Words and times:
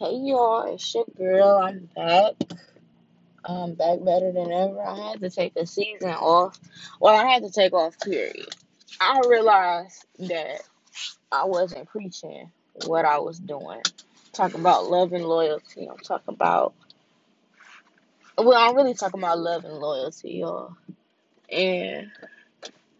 Hey 0.00 0.14
y'all, 0.14 0.72
it's 0.72 0.94
your 0.94 1.06
girl. 1.16 1.58
I'm 1.58 1.88
back. 1.96 2.34
I'm 3.44 3.74
back 3.74 3.98
better 4.04 4.30
than 4.30 4.52
ever. 4.52 4.80
I 4.80 5.10
had 5.10 5.20
to 5.22 5.28
take 5.28 5.56
a 5.56 5.66
season 5.66 6.10
off. 6.10 6.56
Well, 7.00 7.16
I 7.16 7.28
had 7.28 7.42
to 7.42 7.50
take 7.50 7.72
off, 7.72 7.98
period. 7.98 8.48
I 9.00 9.20
realized 9.28 10.06
that 10.20 10.62
I 11.32 11.46
wasn't 11.46 11.88
preaching 11.88 12.52
what 12.86 13.06
I 13.06 13.18
was 13.18 13.40
doing. 13.40 13.82
Talking 14.32 14.60
about 14.60 14.88
love 14.88 15.12
and 15.12 15.24
loyalty. 15.24 15.88
I'm 15.90 15.98
talking 15.98 16.32
about, 16.32 16.74
well, 18.36 18.70
I'm 18.70 18.76
really 18.76 18.94
talking 18.94 19.18
about 19.18 19.40
love 19.40 19.64
and 19.64 19.74
loyalty, 19.74 20.30
y'all. 20.34 20.76
And 21.50 22.12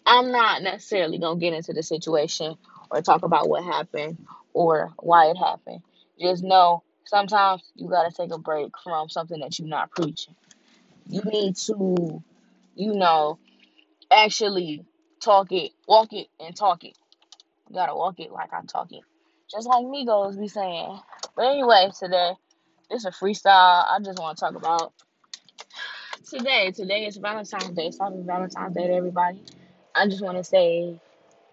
I'm 0.05 0.33
not 0.33 0.65
necessarily 0.65 1.19
going 1.19 1.39
to 1.39 1.41
get 1.41 1.55
into 1.55 1.73
the 1.75 1.85
situation 1.85 2.59
or 2.91 3.03
talk 3.03 3.23
about 3.23 3.49
what 3.49 3.63
happened 3.63 4.19
or 4.53 4.93
why 4.99 5.27
it 5.27 5.37
happened. 5.37 5.83
Just 6.21 6.43
know 6.43 6.83
sometimes 7.09 7.63
you 7.75 7.89
got 7.89 8.09
to 8.09 8.15
take 8.15 8.33
a 8.33 8.39
break 8.39 8.73
from 8.83 9.09
something 9.09 9.41
that 9.41 9.59
you're 9.59 9.69
not 9.69 9.91
preaching. 9.91 10.35
You 11.09 11.23
need 11.25 11.57
to, 11.57 12.23
you 12.75 12.95
know, 12.95 13.39
actually 14.11 14.85
talk 15.21 15.53
it, 15.53 15.73
walk 15.87 16.13
it, 16.13 16.29
and 16.39 16.55
talk 16.55 16.85
it. 16.85 16.97
You 17.69 17.75
gotta 17.75 17.95
walk 17.95 18.21
it 18.21 18.31
like 18.31 18.53
I 18.53 18.61
talk 18.63 18.93
it. 18.93 19.03
Just 19.51 19.67
like 19.67 19.85
Migos 19.85 20.39
be 20.39 20.49
saying. 20.49 20.99
But 21.35 21.47
anyway, 21.47 21.91
today, 21.99 22.33
this 22.91 23.01
is 23.01 23.07
a 23.07 23.11
freestyle. 23.11 23.85
I 23.87 23.99
just 24.03 24.19
want 24.19 24.37
to 24.37 24.41
talk 24.41 24.55
about 24.55 24.93
today. 26.29 26.73
Today 26.73 27.07
is 27.07 27.17
Valentine's 27.17 27.71
Day. 27.71 27.91
So 27.91 28.05
happy 28.05 28.23
Valentine's 28.23 28.75
Day 28.75 28.87
to 28.87 28.95
everybody. 28.95 29.43
I 29.95 30.07
just 30.09 30.23
want 30.23 30.39
to 30.39 30.45
say, 30.45 30.99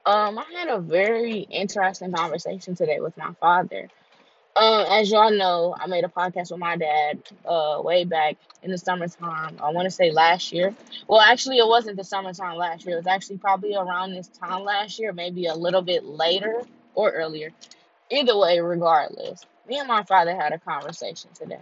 um, 0.06 0.38
I 0.38 0.46
had 0.54 0.70
a 0.70 0.80
very 0.80 1.40
interesting 1.40 2.12
conversation 2.14 2.76
today 2.76 3.00
with 3.00 3.18
my 3.18 3.34
father. 3.40 3.90
Um, 4.56 4.86
as 4.90 5.12
y'all 5.12 5.32
know, 5.32 5.76
I 5.78 5.88
made 5.88 6.06
a 6.06 6.08
podcast 6.10 6.52
with 6.52 6.60
my 6.60 6.78
dad 6.78 7.20
uh 7.46 7.82
way 7.84 8.06
back 8.06 8.38
in 8.64 8.72
the 8.72 8.78
summertime. 8.78 9.58
I 9.62 9.72
want 9.72 9.86
to 9.86 9.92
say 9.92 10.12
last 10.12 10.52
year. 10.54 10.74
Well, 11.08 11.20
actually, 11.22 11.58
it 11.58 11.68
wasn't 11.68 11.98
the 11.98 12.04
summertime 12.06 12.56
last 12.58 12.86
year. 12.86 12.96
It 12.96 13.00
was 13.00 13.08
actually 13.08 13.38
probably 13.40 13.76
around 13.76 14.14
this 14.14 14.28
time 14.30 14.64
last 14.64 15.00
year, 15.00 15.12
maybe 15.14 15.48
a 15.48 15.56
little 15.56 15.82
bit 15.82 16.06
later 16.06 16.62
or 16.94 17.12
earlier. 17.12 17.52
Either 18.12 18.38
way, 18.38 18.60
regardless, 18.60 19.46
me 19.68 19.80
and 19.80 19.88
my 19.88 20.04
father 20.04 20.36
had 20.36 20.54
a 20.54 20.60
conversation 20.60 21.32
today. 21.34 21.60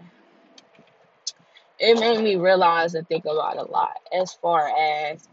It 1.80 1.99
made 1.99 2.23
me 2.23 2.36
realize 2.36 2.95
and 2.95 3.08
think 3.08 3.25
about 3.25 3.58
a 3.58 3.64
lot 3.64 3.97
as 4.14 4.33
far 4.33 4.69
as 4.69 5.27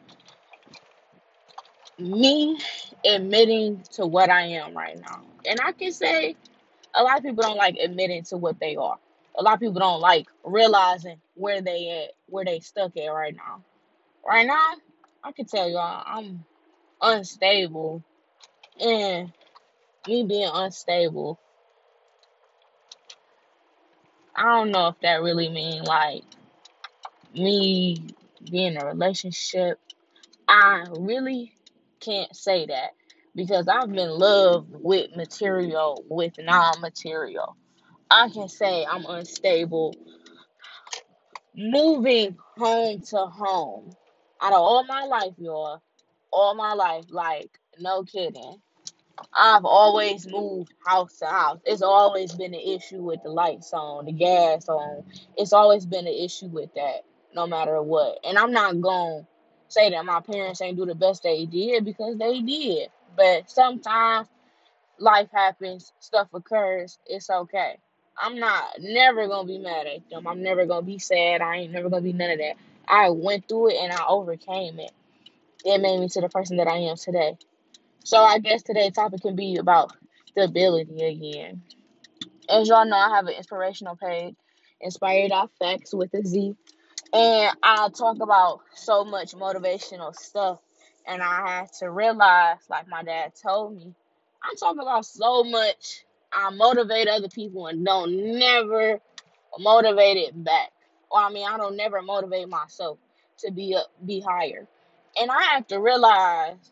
me 1.98 2.58
admitting 3.04 3.82
to 3.92 4.06
what 4.06 4.30
I 4.30 4.42
am 4.42 4.76
right 4.76 4.98
now. 4.98 5.22
And 5.46 5.60
I 5.62 5.72
can 5.72 5.92
say 5.92 6.36
a 6.94 7.02
lot 7.02 7.18
of 7.18 7.24
people 7.24 7.42
don't 7.42 7.56
like 7.56 7.76
admitting 7.76 8.22
to 8.24 8.36
what 8.36 8.58
they 8.60 8.76
are. 8.76 8.98
A 9.38 9.42
lot 9.42 9.54
of 9.54 9.60
people 9.60 9.80
don't 9.80 10.00
like 10.00 10.26
realizing 10.44 11.20
where 11.34 11.62
they 11.62 12.04
at, 12.04 12.14
where 12.26 12.44
they 12.44 12.60
stuck 12.60 12.96
at 12.96 13.06
right 13.08 13.34
now. 13.34 13.62
Right 14.26 14.46
now, 14.46 14.74
I 15.22 15.32
can 15.32 15.46
tell 15.46 15.68
y'all 15.68 16.02
I'm 16.06 16.44
unstable, 17.00 18.02
and 18.80 19.32
me 20.06 20.24
being 20.24 20.50
unstable, 20.52 21.38
I 24.34 24.42
don't 24.42 24.70
know 24.70 24.88
if 24.88 25.00
that 25.02 25.22
really 25.22 25.48
mean 25.48 25.84
like 25.84 26.24
me 27.34 28.06
being 28.50 28.74
in 28.74 28.82
a 28.82 28.86
relationship. 28.86 29.78
I 30.48 30.86
really 30.98 31.52
can't 32.00 32.34
say 32.34 32.66
that 32.66 32.94
because 33.34 33.68
I've 33.68 33.92
been 33.92 34.10
loved 34.10 34.70
with 34.72 35.16
material, 35.16 36.04
with 36.08 36.34
non-material. 36.38 37.56
I 38.10 38.28
can 38.28 38.48
say 38.48 38.84
I'm 38.84 39.06
unstable 39.06 39.94
moving 41.54 42.36
home 42.56 43.00
to 43.00 43.18
home. 43.26 43.90
Out 44.42 44.52
of 44.52 44.60
all 44.60 44.84
my 44.84 45.04
life, 45.04 45.34
y'all, 45.38 45.82
all 46.32 46.54
my 46.54 46.72
life, 46.72 47.04
like 47.10 47.50
no 47.78 48.02
kidding. 48.04 48.60
I've 49.34 49.64
always 49.66 50.26
moved 50.26 50.72
house 50.86 51.18
to 51.18 51.26
house. 51.26 51.60
It's 51.66 51.82
always 51.82 52.32
been 52.32 52.54
an 52.54 52.60
issue 52.60 53.02
with 53.02 53.22
the 53.22 53.28
lights 53.28 53.72
on, 53.74 54.06
the 54.06 54.12
gas 54.12 54.68
on. 54.68 55.04
It's 55.36 55.52
always 55.52 55.84
been 55.84 56.06
an 56.06 56.14
issue 56.14 56.46
with 56.46 56.72
that, 56.74 57.04
no 57.34 57.46
matter 57.46 57.82
what. 57.82 58.18
And 58.24 58.38
I'm 58.38 58.52
not 58.52 58.80
going 58.80 59.22
to 59.22 59.26
say 59.68 59.90
that 59.90 60.04
my 60.06 60.20
parents 60.20 60.62
ain't 60.62 60.78
do 60.78 60.86
the 60.86 60.94
best 60.94 61.22
they 61.22 61.44
did 61.44 61.84
because 61.84 62.16
they 62.16 62.40
did. 62.40 62.88
But 63.20 63.50
sometimes 63.50 64.28
life 64.98 65.28
happens, 65.30 65.92
stuff 66.00 66.28
occurs, 66.32 66.98
it's 67.04 67.28
okay. 67.28 67.76
I'm 68.16 68.38
not 68.38 68.64
never 68.80 69.28
gonna 69.28 69.46
be 69.46 69.58
mad 69.58 69.86
at 69.86 70.08
them. 70.08 70.26
I'm 70.26 70.42
never 70.42 70.64
gonna 70.64 70.86
be 70.86 70.98
sad. 70.98 71.42
I 71.42 71.56
ain't 71.56 71.72
never 71.72 71.90
gonna 71.90 72.00
be 72.00 72.14
none 72.14 72.30
of 72.30 72.38
that. 72.38 72.54
I 72.88 73.10
went 73.10 73.46
through 73.46 73.72
it 73.72 73.76
and 73.76 73.92
I 73.92 74.06
overcame 74.08 74.80
it. 74.80 74.92
It 75.66 75.82
made 75.82 76.00
me 76.00 76.08
to 76.08 76.20
the 76.22 76.30
person 76.30 76.56
that 76.56 76.66
I 76.66 76.78
am 76.78 76.96
today. 76.96 77.36
So 78.04 78.16
I 78.16 78.38
guess 78.38 78.62
today's 78.62 78.94
topic 78.94 79.20
can 79.20 79.36
be 79.36 79.56
about 79.56 79.92
stability 80.28 81.04
again. 81.04 81.60
As 82.48 82.68
y'all 82.68 82.86
know, 82.86 82.96
I 82.96 83.14
have 83.16 83.26
an 83.26 83.34
inspirational 83.34 83.96
page, 83.96 84.34
Inspired 84.80 85.30
Facts 85.58 85.92
with 85.92 86.14
a 86.14 86.24
Z. 86.24 86.54
And 87.12 87.56
I 87.62 87.90
talk 87.90 88.16
about 88.22 88.60
so 88.74 89.04
much 89.04 89.32
motivational 89.32 90.14
stuff. 90.14 90.60
And 91.10 91.22
I 91.22 91.48
had 91.48 91.72
to 91.80 91.90
realize, 91.90 92.58
like 92.70 92.88
my 92.88 93.02
dad 93.02 93.32
told 93.34 93.76
me, 93.76 93.92
I 94.44 94.54
talk 94.54 94.76
about 94.80 95.04
so 95.04 95.42
much. 95.42 96.04
I 96.32 96.50
motivate 96.50 97.08
other 97.08 97.28
people 97.28 97.66
and 97.66 97.84
don't 97.84 98.38
never 98.38 99.00
motivate 99.58 100.18
it 100.18 100.44
back. 100.44 100.70
Or 101.10 101.20
I 101.20 101.30
mean, 101.30 101.46
I 101.48 101.56
don't 101.56 101.76
never 101.76 102.00
motivate 102.00 102.48
myself 102.48 102.98
to 103.38 103.50
be 103.50 103.74
up, 103.74 103.90
be 104.06 104.20
higher. 104.20 104.68
And 105.20 105.32
I 105.32 105.42
have 105.54 105.66
to 105.68 105.80
realize 105.80 106.70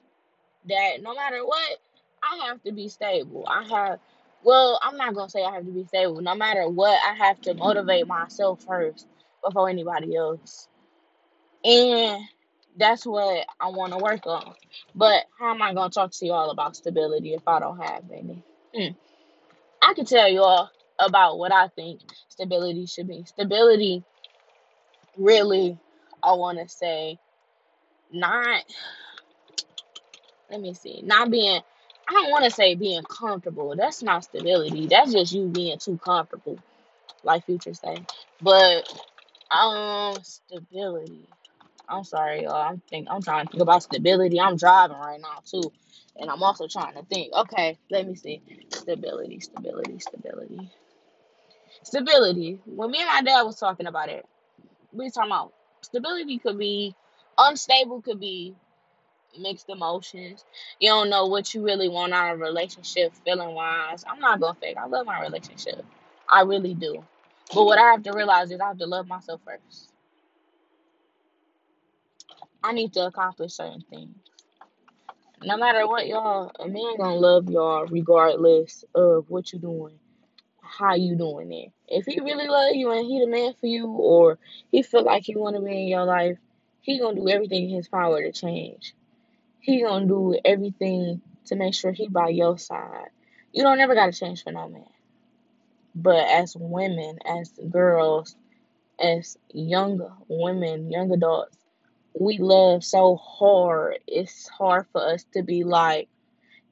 that 0.68 1.02
no 1.02 1.14
matter 1.16 1.44
what, 1.44 1.78
I 2.22 2.46
have 2.46 2.62
to 2.62 2.72
be 2.72 2.88
stable. 2.88 3.44
I 3.48 3.64
have, 3.68 3.98
well, 4.44 4.78
I'm 4.80 4.96
not 4.96 5.16
gonna 5.16 5.30
say 5.30 5.42
I 5.42 5.52
have 5.52 5.64
to 5.66 5.72
be 5.72 5.84
stable. 5.86 6.20
No 6.20 6.36
matter 6.36 6.68
what, 6.68 6.96
I 7.04 7.14
have 7.14 7.40
to 7.42 7.54
motivate 7.54 8.06
myself 8.06 8.62
first 8.62 9.08
before 9.44 9.68
anybody 9.68 10.14
else. 10.14 10.68
And 11.64 12.22
that's 12.78 13.04
what 13.04 13.46
I 13.60 13.68
want 13.68 13.92
to 13.92 13.98
work 13.98 14.26
on. 14.26 14.54
But 14.94 15.24
how 15.38 15.54
am 15.54 15.62
I 15.62 15.74
gonna 15.74 15.90
talk 15.90 16.12
to 16.12 16.26
y'all 16.26 16.50
about 16.50 16.76
stability 16.76 17.34
if 17.34 17.46
I 17.46 17.60
don't 17.60 17.78
have 17.78 18.04
any? 18.12 18.42
Hmm. 18.74 18.92
I 19.82 19.94
can 19.94 20.04
tell 20.04 20.28
y'all 20.28 20.70
about 20.98 21.38
what 21.38 21.52
I 21.52 21.68
think 21.68 22.00
stability 22.28 22.86
should 22.86 23.08
be. 23.08 23.24
Stability, 23.24 24.02
really, 25.16 25.78
I 26.22 26.32
want 26.32 26.58
to 26.58 26.68
say, 26.68 27.18
not 28.12 28.64
let 30.50 30.60
me 30.60 30.74
see, 30.74 31.02
not 31.02 31.30
being, 31.30 31.60
I 32.08 32.12
don't 32.12 32.30
want 32.30 32.44
to 32.44 32.50
say 32.50 32.74
being 32.74 33.02
comfortable. 33.02 33.74
That's 33.76 34.02
not 34.02 34.24
stability. 34.24 34.86
That's 34.86 35.12
just 35.12 35.32
you 35.32 35.46
being 35.46 35.78
too 35.78 35.98
comfortable, 35.98 36.58
like 37.22 37.44
Future 37.44 37.74
say. 37.74 37.98
But 38.40 38.90
um, 39.50 40.16
stability. 40.22 41.26
I'm 41.88 42.04
sorry, 42.04 42.44
y'all. 42.44 42.54
I'm 42.56 42.82
think 42.90 43.08
I'm 43.10 43.22
trying 43.22 43.46
to 43.46 43.52
think 43.52 43.62
about 43.62 43.82
stability. 43.82 44.40
I'm 44.40 44.56
driving 44.56 44.98
right 44.98 45.20
now 45.20 45.40
too, 45.44 45.72
and 46.16 46.30
I'm 46.30 46.42
also 46.42 46.66
trying 46.68 46.94
to 46.94 47.04
think. 47.04 47.32
Okay, 47.34 47.78
let 47.90 48.06
me 48.06 48.14
see. 48.14 48.42
Stability, 48.70 49.40
stability, 49.40 49.98
stability, 49.98 50.70
stability. 51.82 52.60
When 52.66 52.90
me 52.90 52.98
and 53.00 53.08
my 53.08 53.22
dad 53.22 53.42
was 53.42 53.58
talking 53.58 53.86
about 53.86 54.08
it, 54.10 54.26
we 54.92 55.04
was 55.04 55.14
talking 55.14 55.30
about 55.30 55.52
stability 55.82 56.38
could 56.38 56.58
be 56.58 56.94
unstable, 57.38 58.02
could 58.02 58.20
be 58.20 58.54
mixed 59.38 59.68
emotions. 59.68 60.44
You 60.80 60.90
don't 60.90 61.10
know 61.10 61.26
what 61.26 61.54
you 61.54 61.64
really 61.64 61.88
want 61.88 62.12
out 62.12 62.34
of 62.34 62.40
a 62.40 62.44
relationship, 62.44 63.12
feeling 63.24 63.54
wise. 63.54 64.04
I'm 64.08 64.20
not 64.20 64.40
gonna 64.40 64.58
fake. 64.60 64.76
I 64.78 64.86
love 64.86 65.06
my 65.06 65.20
relationship. 65.22 65.84
I 66.28 66.42
really 66.42 66.74
do. 66.74 67.04
But 67.54 67.64
what 67.64 67.78
I 67.78 67.92
have 67.92 68.02
to 68.04 68.12
realize 68.12 68.50
is 68.50 68.60
I 68.60 68.68
have 68.68 68.78
to 68.78 68.86
love 68.86 69.08
myself 69.08 69.40
first. 69.44 69.90
I 72.62 72.72
need 72.72 72.92
to 72.94 73.06
accomplish 73.06 73.54
certain 73.54 73.84
things. 73.88 74.16
No 75.42 75.56
matter 75.56 75.86
what, 75.86 76.08
y'all, 76.08 76.50
a 76.58 76.66
man 76.66 76.96
gonna 76.96 77.14
love 77.14 77.48
y'all 77.48 77.86
regardless 77.86 78.84
of 78.94 79.30
what 79.30 79.52
you 79.52 79.60
doing, 79.60 79.98
how 80.60 80.94
you 80.94 81.14
doing 81.14 81.52
it. 81.52 81.72
If 81.86 82.06
he 82.06 82.20
really 82.20 82.48
love 82.48 82.74
you 82.74 82.90
and 82.90 83.06
he 83.06 83.20
the 83.20 83.26
man 83.26 83.54
for 83.54 83.66
you, 83.66 83.86
or 83.86 84.38
he 84.72 84.82
feel 84.82 85.04
like 85.04 85.22
he 85.24 85.36
want 85.36 85.54
to 85.56 85.62
be 85.62 85.82
in 85.82 85.88
your 85.88 86.04
life, 86.04 86.38
he 86.80 86.98
gonna 86.98 87.14
do 87.14 87.28
everything 87.28 87.70
in 87.70 87.76
his 87.76 87.88
power 87.88 88.20
to 88.20 88.32
change. 88.32 88.94
He 89.60 89.82
gonna 89.82 90.06
do 90.06 90.36
everything 90.44 91.20
to 91.46 91.56
make 91.56 91.74
sure 91.74 91.92
he 91.92 92.08
by 92.08 92.28
your 92.28 92.58
side. 92.58 93.10
You 93.52 93.62
don't 93.62 93.78
never 93.78 93.94
gotta 93.94 94.12
change 94.12 94.42
for 94.42 94.50
no 94.50 94.68
man. 94.68 94.84
But 95.94 96.28
as 96.28 96.56
women, 96.56 97.18
as 97.24 97.52
girls, 97.70 98.34
as 98.98 99.36
young 99.52 100.00
women, 100.28 100.90
young 100.90 101.12
adults, 101.12 101.57
we 102.14 102.38
love 102.38 102.84
so 102.84 103.16
hard. 103.16 103.98
It's 104.06 104.48
hard 104.48 104.86
for 104.92 105.06
us 105.06 105.24
to 105.34 105.42
be 105.42 105.64
like, 105.64 106.08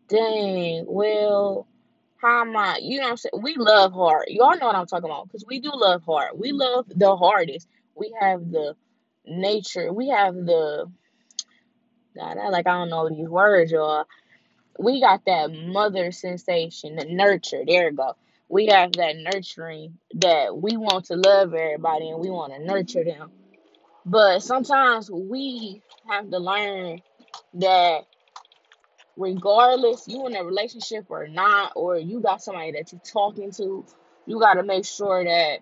dang, 0.08 0.84
well, 0.86 1.66
how 2.16 2.42
am 2.42 2.56
I? 2.56 2.78
You 2.82 2.98
know 2.98 3.04
what 3.04 3.10
I'm 3.10 3.16
saying? 3.16 3.42
We 3.42 3.54
love 3.56 3.92
hard. 3.92 4.26
Y'all 4.28 4.56
know 4.58 4.66
what 4.66 4.76
I'm 4.76 4.86
talking 4.86 5.10
about 5.10 5.28
because 5.28 5.44
we 5.46 5.60
do 5.60 5.70
love 5.74 6.02
hard. 6.04 6.30
We 6.36 6.52
love 6.52 6.86
the 6.88 7.16
hardest. 7.16 7.68
We 7.94 8.14
have 8.20 8.50
the 8.50 8.74
nature. 9.26 9.92
We 9.92 10.08
have 10.08 10.34
the 10.34 10.90
God, 12.16 12.38
I 12.38 12.48
like 12.48 12.66
I 12.66 12.72
don't 12.72 12.88
know 12.88 13.08
these 13.08 13.28
words, 13.28 13.70
y'all. 13.70 14.04
We 14.78 15.00
got 15.00 15.24
that 15.26 15.52
mother 15.52 16.12
sensation, 16.12 16.96
the 16.96 17.04
nurture. 17.04 17.62
There 17.66 17.90
we 17.90 17.96
go. 17.96 18.14
We 18.48 18.66
have 18.66 18.92
that 18.92 19.16
nurturing 19.16 19.98
that 20.14 20.56
we 20.56 20.76
want 20.76 21.06
to 21.06 21.16
love 21.16 21.54
everybody 21.54 22.10
and 22.10 22.20
we 22.20 22.30
want 22.30 22.52
to 22.54 22.64
nurture 22.64 23.04
them. 23.04 23.30
But 24.06 24.40
sometimes 24.40 25.10
we 25.10 25.82
have 26.08 26.30
to 26.30 26.38
learn 26.38 27.02
that 27.54 28.06
regardless 29.16 30.06
you 30.06 30.26
in 30.28 30.36
a 30.36 30.44
relationship 30.44 31.06
or 31.08 31.26
not, 31.26 31.72
or 31.74 31.98
you 31.98 32.20
got 32.20 32.40
somebody 32.40 32.72
that 32.72 32.92
you're 32.92 33.00
talking 33.00 33.50
to, 33.52 33.84
you 34.26 34.38
got 34.38 34.54
to 34.54 34.62
make 34.62 34.84
sure 34.84 35.24
that 35.24 35.58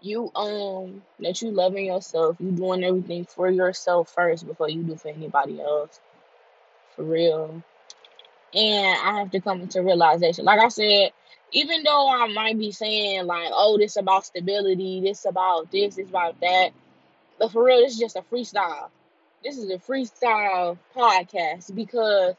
you 0.00 0.30
um 0.34 1.02
that 1.20 1.40
you 1.40 1.50
loving 1.50 1.86
yourself, 1.86 2.36
you 2.40 2.50
doing 2.50 2.82
everything 2.84 3.24
for 3.24 3.50
yourself 3.50 4.12
first 4.12 4.46
before 4.46 4.68
you 4.68 4.82
do 4.82 4.96
for 4.96 5.08
anybody 5.08 5.60
else. 5.60 6.00
For 6.96 7.04
real. 7.04 7.62
And 8.54 8.98
I 9.04 9.20
have 9.20 9.30
to 9.32 9.40
come 9.40 9.60
into 9.60 9.82
realization. 9.82 10.44
Like 10.44 10.60
I 10.60 10.68
said, 10.68 11.10
even 11.52 11.82
though 11.84 12.10
I 12.10 12.32
might 12.32 12.58
be 12.58 12.72
saying 12.72 13.26
like, 13.26 13.50
oh, 13.52 13.78
this 13.78 13.96
about 13.96 14.26
stability, 14.26 15.00
this 15.00 15.24
about 15.26 15.70
this, 15.70 15.96
this 15.96 16.08
about 16.08 16.40
that, 16.40 16.70
but 17.38 17.52
for 17.52 17.64
real, 17.64 17.80
this 17.80 17.94
is 17.94 17.98
just 17.98 18.16
a 18.16 18.22
freestyle. 18.22 18.88
This 19.44 19.56
is 19.58 19.70
a 19.70 19.78
freestyle 19.78 20.78
podcast 20.96 21.74
because 21.74 22.34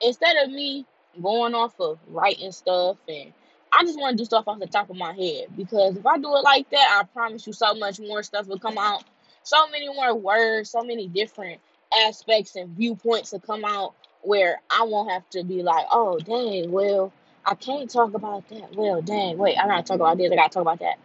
instead 0.00 0.36
of 0.44 0.50
me 0.50 0.86
going 1.20 1.54
off 1.54 1.78
of 1.80 1.98
writing 2.08 2.52
stuff 2.52 2.96
and 3.08 3.32
I 3.72 3.84
just 3.84 3.98
want 3.98 4.12
to 4.12 4.22
do 4.22 4.26
stuff 4.26 4.44
off 4.46 4.58
the 4.58 4.66
top 4.66 4.90
of 4.90 4.96
my 4.96 5.12
head 5.14 5.46
because 5.56 5.96
if 5.96 6.06
I 6.06 6.18
do 6.18 6.36
it 6.36 6.42
like 6.42 6.68
that, 6.70 7.00
I 7.00 7.04
promise 7.04 7.46
you 7.46 7.54
so 7.54 7.74
much 7.74 8.00
more 8.00 8.22
stuff 8.22 8.46
will 8.46 8.58
come 8.58 8.76
out. 8.76 9.04
So 9.44 9.68
many 9.68 9.88
more 9.88 10.14
words, 10.14 10.70
so 10.70 10.82
many 10.82 11.08
different 11.08 11.60
aspects 12.06 12.54
and 12.56 12.70
viewpoints 12.70 13.32
will 13.32 13.40
come 13.40 13.64
out 13.64 13.94
where 14.22 14.60
I 14.70 14.84
won't 14.84 15.10
have 15.10 15.28
to 15.30 15.42
be 15.42 15.62
like, 15.62 15.86
oh, 15.90 16.18
dang, 16.18 16.70
well, 16.70 17.12
I 17.44 17.54
can't 17.54 17.90
talk 17.90 18.14
about 18.14 18.48
that. 18.50 18.74
Well, 18.74 19.02
dang, 19.02 19.38
wait, 19.38 19.56
I 19.58 19.66
gotta 19.66 19.82
talk 19.82 19.96
about 19.96 20.18
this, 20.18 20.30
I 20.30 20.36
gotta 20.36 20.52
talk 20.52 20.62
about 20.62 20.80
that. 20.80 20.98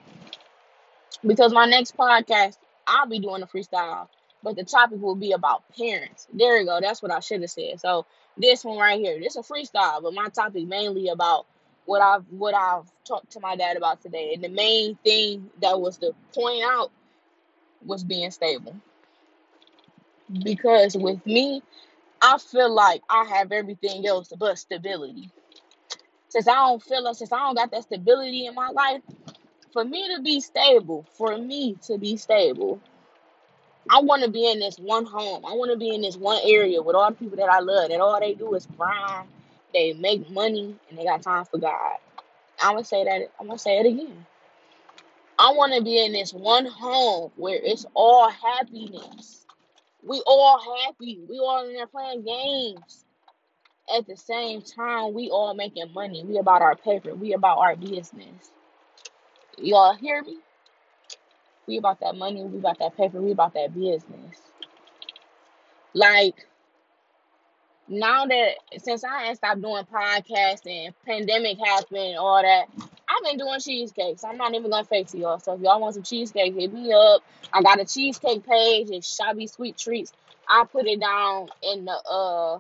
Because 1.26 1.52
my 1.52 1.66
next 1.66 1.98
podcast, 1.98 2.58
I'll 2.88 3.08
be 3.08 3.20
doing 3.20 3.44
a 3.44 3.48
freestyle, 3.48 4.08
but 4.44 4.56
the 4.56 4.64
topic 4.64 5.02
will 5.02 5.16
be 5.16 5.34
about 5.34 5.64
parents. 5.76 6.28
There 6.34 6.60
you 6.60 6.66
go. 6.66 6.80
That's 6.82 7.02
what 7.02 7.12
I 7.12 7.20
should 7.20 7.42
have 7.42 7.52
said. 7.52 7.80
So 7.80 8.06
this 8.38 8.64
one 8.64 8.78
right 8.78 9.00
here, 9.00 9.20
this 9.20 9.36
is 9.36 9.50
a 9.50 9.54
freestyle, 9.54 10.02
but 10.02 10.14
my 10.14 10.30
topic 10.30 10.66
mainly 10.66 11.10
about 11.10 11.46
what 11.86 12.02
I've 12.02 12.26
what 12.30 12.54
I've 12.54 12.86
talked 13.06 13.32
to 13.32 13.40
my 13.40 13.56
dad 13.56 13.78
about 13.78 14.02
today. 14.02 14.34
And 14.34 14.44
the 14.44 14.50
main 14.50 14.96
thing 15.04 15.50
that 15.62 15.80
was 15.80 15.98
to 15.98 16.14
point 16.34 16.64
out 16.64 16.92
was 17.86 18.04
being 18.04 18.32
stable. 18.32 18.76
Because 20.44 20.98
with 20.98 21.26
me, 21.26 21.64
I 22.22 22.38
feel 22.38 22.74
like 22.74 23.02
I 23.10 23.26
have 23.26 23.52
everything 23.52 24.06
else 24.06 24.34
but 24.38 24.58
stability. 24.58 25.30
Since 26.30 26.48
I 26.48 26.56
don't 26.56 26.84
feel 26.84 27.04
like 27.04 27.16
since 27.16 27.32
I 27.32 27.38
don't 27.38 27.56
got 27.56 27.72
that 27.72 27.84
stability 27.84 28.48
in 28.48 28.56
my 28.56 28.70
life, 28.70 29.02
for 29.74 29.84
me 29.86 30.16
to 30.16 30.22
be 30.22 30.40
stable, 30.42 31.06
for 31.18 31.38
me 31.38 31.78
to 31.88 31.98
be 31.98 32.18
stable, 32.18 32.80
I 33.90 34.02
want 34.02 34.24
to 34.24 34.30
be 34.30 34.50
in 34.52 34.60
this 34.60 34.78
one 34.78 35.06
home. 35.06 35.46
I 35.46 35.54
want 35.54 35.72
to 35.72 35.78
be 35.78 35.94
in 35.94 36.02
this 36.02 36.18
one 36.18 36.40
area 36.44 36.82
with 36.82 36.96
all 36.96 37.10
the 37.10 37.16
people 37.16 37.38
that 37.38 37.50
I 37.50 37.60
love. 37.60 37.90
That 37.90 38.02
all 38.02 38.20
they 38.20 38.34
do 38.34 38.54
is 38.56 38.68
grind, 38.78 39.30
they 39.74 39.94
make 39.94 40.30
money, 40.32 40.76
and 40.90 40.98
they 40.98 41.06
got 41.06 41.22
time 41.22 41.46
for 41.46 41.58
God. 41.58 41.98
I'm 42.62 42.74
gonna 42.74 42.86
say 42.86 43.04
that. 43.06 43.32
I'm 43.40 43.48
gonna 43.48 43.60
say 43.60 43.78
it 43.80 43.86
again. 43.86 44.26
I 45.40 45.52
want 45.54 45.74
to 45.74 45.84
be 45.84 46.04
in 46.04 46.14
this 46.14 46.34
one 46.34 46.66
home 46.66 47.32
where 47.36 47.60
it's 47.62 47.86
all 47.94 48.30
happiness. 48.30 49.46
We 50.04 50.22
all 50.26 50.60
happy. 50.86 51.20
We 51.30 51.40
all 51.40 51.68
in 51.68 51.74
there 51.74 51.88
playing 51.88 52.24
games. 52.24 53.06
At 53.96 54.08
the 54.08 54.18
same 54.18 54.62
time, 54.62 55.14
we 55.14 55.30
all 55.30 55.54
making 55.54 55.94
money. 55.94 56.24
We 56.26 56.38
about 56.40 56.62
our 56.62 56.76
paper. 56.76 57.16
We 57.16 57.34
about 57.34 57.60
our 57.60 57.76
business. 57.76 58.52
Y'all 59.58 59.96
hear 59.96 60.22
me? 60.24 60.38
We 61.68 61.78
about 61.78 62.00
that 62.02 62.16
money. 62.16 62.44
We 62.44 62.60
about 62.60 62.80
that 62.80 62.96
paper. 62.96 63.22
We 63.22 63.32
about 63.32 63.54
that 63.56 63.74
business. 63.74 64.38
Like 65.94 66.48
now 67.88 68.26
that 68.26 68.52
since 68.78 69.04
I 69.04 69.26
ain't 69.28 69.38
stopped 69.38 69.62
doing 69.62 69.84
podcasts 69.86 70.66
and 70.66 70.94
pandemic 71.06 71.58
happened, 71.58 72.18
all 72.18 72.42
that, 72.42 72.66
I've 73.10 73.24
been 73.24 73.38
doing 73.38 73.60
cheesecakes. 73.60 74.24
I'm 74.24 74.38
not 74.38 74.54
even 74.54 74.70
gonna 74.70 74.86
fake 74.86 75.08
to 75.08 75.18
y'all. 75.18 75.40
So 75.40 75.54
if 75.54 75.62
y'all 75.62 75.80
want 75.80 75.96
some 75.96 76.04
cheesecake, 76.04 76.56
hit 76.56 76.74
me 76.74 76.94
up. 76.94 77.24
I 77.54 77.62
got 77.62 77.80
a 77.80 77.86
cheesecake 77.86 78.46
page. 78.46 78.90
It's 78.92 79.16
Shabby 79.16 79.48
Sweet 79.48 79.78
Treats. 79.78 80.14
I'll 80.48 80.66
put 80.66 80.86
it 80.88 81.00
down 81.00 81.50
in 81.64 81.86
the 81.86 81.92
uh 81.94 82.60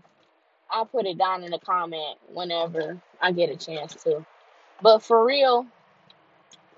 I'll 0.71 0.85
put 0.85 1.05
it 1.05 1.17
down 1.17 1.44
in 1.44 1.51
the 1.51 1.59
comment 1.59 2.17
whenever 2.33 2.99
I 3.21 3.31
get 3.31 3.49
a 3.49 3.55
chance 3.55 3.95
to. 4.03 4.25
But 4.81 5.03
for 5.03 5.25
real, 5.25 5.67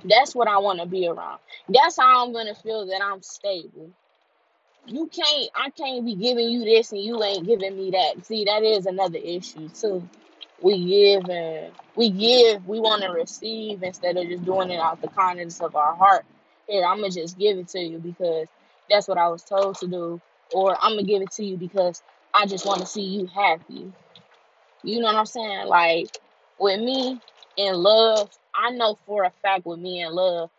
that's 0.03 0.35
what 0.35 0.47
I 0.47 0.57
want 0.59 0.79
to 0.79 0.85
be 0.85 1.07
around. 1.07 1.39
That's 1.67 1.97
how 1.97 2.25
I'm 2.25 2.33
gonna 2.33 2.55
feel 2.55 2.85
that 2.87 3.01
I'm 3.01 3.21
stable. 3.21 3.89
You 4.85 5.07
can't, 5.07 5.49
I 5.55 5.69
can't 5.69 6.05
be 6.05 6.15
giving 6.15 6.49
you 6.49 6.63
this 6.63 6.91
and 6.91 7.01
you 7.01 7.21
ain't 7.23 7.45
giving 7.45 7.77
me 7.77 7.91
that. 7.91 8.25
See, 8.25 8.45
that 8.45 8.63
is 8.63 8.85
another 8.85 9.19
issue 9.19 9.69
too. 9.69 10.07
We 10.61 10.85
give 10.85 11.29
and 11.29 11.71
we 11.95 12.09
give, 12.09 12.67
we 12.67 12.79
want 12.79 13.03
to 13.03 13.09
receive 13.09 13.83
instead 13.83 14.17
of 14.17 14.27
just 14.27 14.45
doing 14.45 14.71
it 14.71 14.79
out 14.79 15.01
the 15.01 15.07
kindness 15.09 15.61
of 15.61 15.75
our 15.75 15.95
heart. 15.95 16.25
Here, 16.67 16.85
I'm 16.85 16.97
gonna 16.97 17.11
just 17.11 17.37
give 17.37 17.57
it 17.57 17.67
to 17.69 17.79
you 17.79 17.99
because 17.99 18.47
that's 18.89 19.07
what 19.07 19.17
I 19.17 19.27
was 19.29 19.43
told 19.43 19.77
to 19.77 19.87
do, 19.87 20.21
or 20.53 20.75
I'm 20.81 20.93
gonna 20.93 21.03
give 21.03 21.21
it 21.21 21.31
to 21.33 21.45
you 21.45 21.57
because 21.57 22.01
I 22.33 22.45
just 22.45 22.65
want 22.65 22.81
to 22.81 22.85
see 22.85 23.03
you 23.03 23.27
happy. 23.27 23.91
You 24.83 24.99
know 24.99 25.07
what 25.07 25.15
I'm 25.15 25.25
saying? 25.25 25.67
Like 25.67 26.17
with 26.59 26.79
me 26.79 27.19
in 27.57 27.75
love, 27.75 28.31
I 28.53 28.71
know 28.71 28.97
for 29.05 29.23
a 29.23 29.31
fact 29.41 29.65
with 29.65 29.79
me 29.79 30.01
in 30.01 30.13
love, 30.13 30.49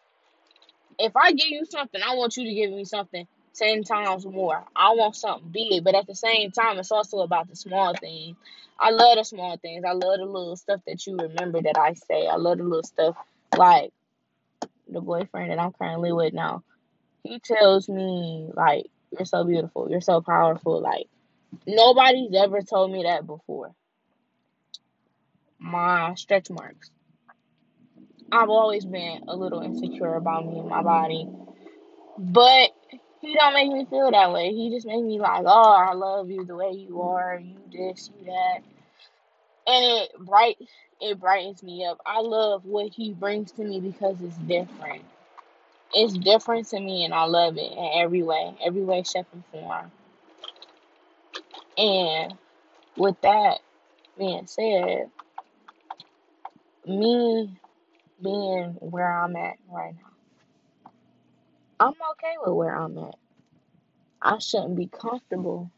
if 0.98 1.16
I 1.16 1.32
give 1.32 1.48
you 1.48 1.64
something, 1.64 2.00
I 2.02 2.14
want 2.14 2.36
you 2.36 2.44
to 2.44 2.54
give 2.54 2.70
me 2.70 2.84
something 2.84 3.26
10 3.54 3.84
times 3.84 4.26
more. 4.26 4.62
I 4.76 4.90
want 4.94 5.16
something 5.16 5.50
big, 5.50 5.82
but 5.84 5.94
at 5.94 6.06
the 6.06 6.14
same 6.14 6.50
time, 6.50 6.78
it's 6.78 6.92
also 6.92 7.20
about 7.20 7.48
the 7.48 7.56
small 7.56 7.94
things. 7.94 8.36
I 8.78 8.90
love 8.90 9.16
the 9.16 9.24
small 9.24 9.56
things. 9.58 9.84
I 9.84 9.92
love 9.92 10.18
the 10.18 10.24
little 10.24 10.56
stuff 10.56 10.80
that 10.86 11.06
you 11.06 11.16
remember 11.16 11.60
that 11.62 11.78
I 11.78 11.94
say. 11.94 12.26
I 12.26 12.36
love 12.36 12.58
the 12.58 12.64
little 12.64 12.82
stuff 12.82 13.16
like 13.56 13.92
the 14.88 15.00
boyfriend 15.00 15.50
that 15.50 15.58
I'm 15.58 15.72
currently 15.72 16.12
with 16.12 16.32
now. 16.32 16.62
He 17.24 17.38
tells 17.38 17.88
me, 17.88 18.50
like, 18.54 18.86
you're 19.12 19.26
so 19.26 19.44
beautiful. 19.44 19.90
You're 19.90 20.00
so 20.00 20.20
powerful. 20.20 20.80
Like, 20.80 21.06
nobody's 21.66 22.34
ever 22.34 22.62
told 22.62 22.92
me 22.92 23.02
that 23.04 23.26
before. 23.26 23.72
My 25.60 26.14
stretch 26.14 26.50
marks. 26.50 26.90
I've 28.32 28.48
always 28.48 28.84
been 28.84 29.24
a 29.28 29.36
little 29.36 29.60
insecure 29.60 30.14
about 30.14 30.46
me 30.46 30.58
and 30.58 30.68
my 30.68 30.82
body. 30.82 31.28
But 32.16 32.70
he 33.20 33.34
don't 33.34 33.54
make 33.54 33.70
me 33.70 33.84
feel 33.84 34.10
that 34.10 34.32
way. 34.32 34.50
He 34.50 34.70
just 34.70 34.86
make 34.86 35.04
me 35.04 35.20
like, 35.20 35.44
oh, 35.46 35.72
I 35.72 35.92
love 35.92 36.30
you 36.30 36.44
the 36.44 36.56
way 36.56 36.70
you 36.70 37.02
are, 37.02 37.38
you 37.38 37.56
this, 37.70 38.10
you 38.18 38.26
that. 38.26 38.62
And 39.66 39.84
it 39.84 40.10
bright 40.18 40.56
it 41.00 41.18
brightens 41.18 41.62
me 41.62 41.84
up. 41.84 41.98
I 42.04 42.20
love 42.20 42.64
what 42.64 42.90
he 42.92 43.12
brings 43.12 43.52
to 43.52 43.64
me 43.64 43.80
because 43.80 44.16
it's 44.20 44.36
different. 44.36 45.04
It's 45.92 46.14
different 46.14 46.68
to 46.68 46.80
me 46.80 47.04
and 47.04 47.14
I 47.14 47.24
love 47.24 47.56
it 47.56 47.72
in 47.72 47.90
every 47.94 48.22
way. 48.22 48.54
Every 48.64 48.82
way, 48.82 49.02
shape, 49.02 49.26
and 49.32 49.44
form. 49.50 49.90
And 51.76 52.34
with 52.96 53.20
that 53.22 53.60
being 54.18 54.46
said, 54.46 55.10
me 56.86 57.58
being 58.22 58.76
where 58.80 59.10
I'm 59.10 59.36
at 59.36 59.56
right 59.70 59.94
now, 59.94 60.10
I'm 61.80 61.94
okay 62.12 62.34
with 62.44 62.54
where 62.54 62.76
I'm 62.76 62.98
at. 62.98 63.16
I 64.22 64.38
shouldn't 64.38 64.76
be 64.76 64.88
comfortable, 64.88 65.70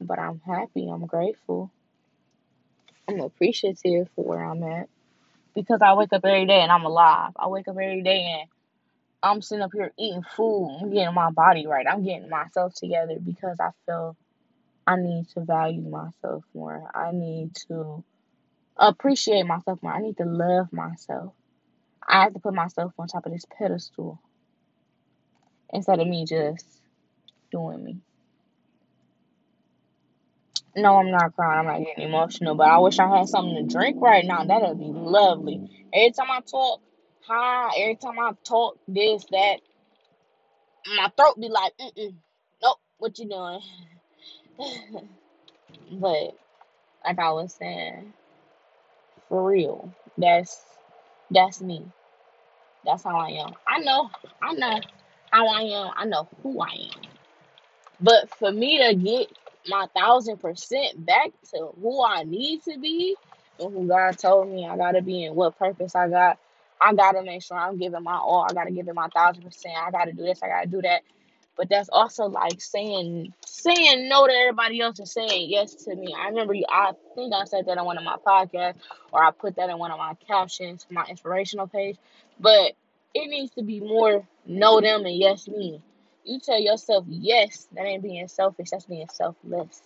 but 0.00 0.18
I'm 0.18 0.40
happy. 0.46 0.88
I'm 0.88 1.06
grateful. 1.06 1.70
I'm 3.08 3.20
appreciative 3.20 4.08
for 4.14 4.24
where 4.24 4.44
I'm 4.44 4.62
at 4.64 4.88
because 5.54 5.80
I 5.82 5.94
wake 5.94 6.12
up 6.12 6.24
every 6.24 6.46
day 6.46 6.60
and 6.60 6.72
I'm 6.72 6.84
alive. 6.84 7.32
I 7.36 7.48
wake 7.48 7.68
up 7.68 7.76
every 7.76 8.02
day 8.02 8.38
and 8.40 8.50
I'm 9.22 9.42
sitting 9.42 9.62
up 9.62 9.72
here 9.74 9.92
eating 9.98 10.24
food. 10.36 10.78
I'm 10.82 10.90
getting 10.92 11.14
my 11.14 11.30
body 11.30 11.66
right. 11.66 11.86
I'm 11.88 12.04
getting 12.04 12.30
myself 12.30 12.74
together 12.74 13.16
because 13.24 13.58
I 13.60 13.70
feel 13.86 14.16
I 14.86 14.96
need 14.96 15.28
to 15.34 15.44
value 15.44 15.82
myself 15.82 16.44
more. 16.54 16.90
I 16.94 17.12
need 17.12 17.54
to 17.68 18.04
appreciate 18.88 19.46
myself 19.46 19.82
more. 19.82 19.92
I 19.92 20.00
need 20.00 20.16
to 20.18 20.24
love 20.24 20.72
myself. 20.72 21.34
I 22.06 22.24
have 22.24 22.34
to 22.34 22.40
put 22.40 22.54
myself 22.54 22.92
on 22.98 23.08
top 23.08 23.26
of 23.26 23.32
this 23.32 23.44
pedestal 23.58 24.20
instead 25.72 26.00
of 26.00 26.06
me 26.06 26.26
just 26.26 26.66
doing 27.50 27.84
me. 27.84 27.98
No, 30.74 30.96
I'm 30.96 31.10
not 31.10 31.34
crying. 31.34 31.60
I'm 31.60 31.66
not 31.66 31.86
getting 31.86 32.08
emotional, 32.08 32.54
but 32.54 32.68
I 32.68 32.78
wish 32.78 32.98
I 32.98 33.18
had 33.18 33.28
something 33.28 33.54
to 33.68 33.74
drink 33.74 34.00
right 34.00 34.24
now. 34.24 34.44
That'd 34.44 34.78
be 34.78 34.86
lovely. 34.86 35.86
Every 35.92 36.12
time 36.12 36.30
I 36.30 36.40
talk, 36.40 36.80
hi. 37.26 37.70
Every 37.76 37.96
time 37.96 38.18
I 38.18 38.32
talk, 38.44 38.78
this, 38.88 39.24
that, 39.30 39.56
my 40.96 41.10
throat 41.16 41.40
be 41.40 41.48
like, 41.48 41.72
mm 41.78 42.14
nope, 42.62 42.78
what 42.98 43.18
you 43.18 43.28
doing? 43.28 43.60
but 45.92 46.36
like 47.04 47.18
I 47.18 47.32
was 47.32 47.54
saying, 47.54 48.12
for 49.32 49.48
real, 49.48 49.90
that's 50.18 50.60
that's 51.30 51.62
me. 51.62 51.86
That's 52.84 53.04
how 53.04 53.16
I 53.16 53.30
am. 53.30 53.54
I 53.66 53.80
know, 53.80 54.10
I 54.42 54.54
know 54.54 54.80
how 55.30 55.48
I 55.48 55.62
am. 55.62 55.90
I 55.96 56.04
know 56.04 56.28
who 56.42 56.60
I 56.60 56.72
am. 56.96 57.02
But 58.00 58.30
for 58.38 58.52
me 58.52 58.86
to 58.86 58.94
get 58.94 59.28
my 59.68 59.88
thousand 59.96 60.38
percent 60.38 61.06
back 61.06 61.30
to 61.54 61.70
who 61.80 62.04
I 62.04 62.24
need 62.24 62.62
to 62.64 62.78
be 62.78 63.16
and 63.58 63.72
who 63.74 63.88
God 63.88 64.18
told 64.18 64.48
me 64.48 64.66
I 64.68 64.76
gotta 64.76 65.02
be 65.02 65.24
and 65.24 65.36
what 65.36 65.58
purpose 65.58 65.96
I 65.96 66.08
got, 66.08 66.38
I 66.80 66.94
gotta 66.94 67.22
make 67.22 67.42
sure 67.42 67.56
I'm 67.56 67.78
giving 67.78 68.02
my 68.02 68.16
all. 68.16 68.46
I 68.48 68.52
gotta 68.52 68.72
give 68.72 68.88
it 68.88 68.94
my 68.94 69.08
thousand 69.14 69.44
percent. 69.44 69.74
I 69.76 69.90
gotta 69.90 70.12
do 70.12 70.24
this. 70.24 70.42
I 70.42 70.48
gotta 70.48 70.68
do 70.68 70.82
that. 70.82 71.02
But 71.56 71.68
that's 71.68 71.88
also 71.90 72.24
like 72.24 72.60
saying 72.60 73.34
saying 73.44 74.08
no 74.08 74.26
to 74.26 74.32
everybody 74.32 74.80
else 74.80 74.98
and 74.98 75.08
saying 75.08 75.50
yes 75.50 75.74
to 75.84 75.94
me. 75.94 76.14
I 76.18 76.28
remember 76.28 76.54
you. 76.54 76.64
I 76.68 76.92
think 77.14 77.34
I 77.34 77.44
said 77.44 77.66
that 77.66 77.78
on 77.78 77.84
one 77.84 77.98
of 77.98 78.04
my 78.04 78.16
podcasts, 78.26 78.76
or 79.12 79.22
I 79.22 79.30
put 79.30 79.56
that 79.56 79.68
in 79.68 79.78
one 79.78 79.90
of 79.90 79.98
my 79.98 80.14
captions 80.26 80.86
my 80.90 81.04
inspirational 81.08 81.66
page. 81.66 81.96
But 82.40 82.72
it 83.14 83.28
needs 83.28 83.52
to 83.52 83.62
be 83.62 83.80
more 83.80 84.26
no 84.46 84.80
them 84.80 85.04
and 85.04 85.16
yes 85.16 85.46
me. 85.46 85.82
You 86.24 86.40
tell 86.40 86.60
yourself 86.60 87.04
yes, 87.08 87.68
that 87.74 87.84
ain't 87.84 88.02
being 88.02 88.28
selfish, 88.28 88.70
that's 88.70 88.86
being 88.86 89.08
selfless. 89.12 89.80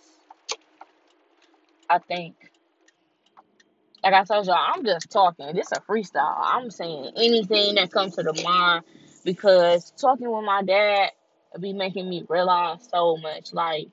I 1.89 1.99
think. 1.99 2.35
Like 4.03 4.13
I 4.13 4.23
told 4.23 4.45
y'all, 4.45 4.55
I'm 4.55 4.85
just 4.85 5.09
talking. 5.09 5.53
This 5.53 5.67
is 5.67 5.77
a 5.77 5.81
freestyle. 5.81 6.37
I'm 6.39 6.71
saying 6.71 7.11
anything 7.17 7.75
that 7.75 7.91
comes 7.91 8.15
to 8.15 8.23
the 8.23 8.41
mind 8.43 8.85
because 9.25 9.91
talking 9.97 10.31
with 10.31 10.45
my 10.45 10.63
dad 10.63 11.11
be 11.59 11.73
making 11.73 12.09
me 12.09 12.25
realize 12.29 12.87
so 12.91 13.17
much. 13.17 13.53
Like 13.53 13.87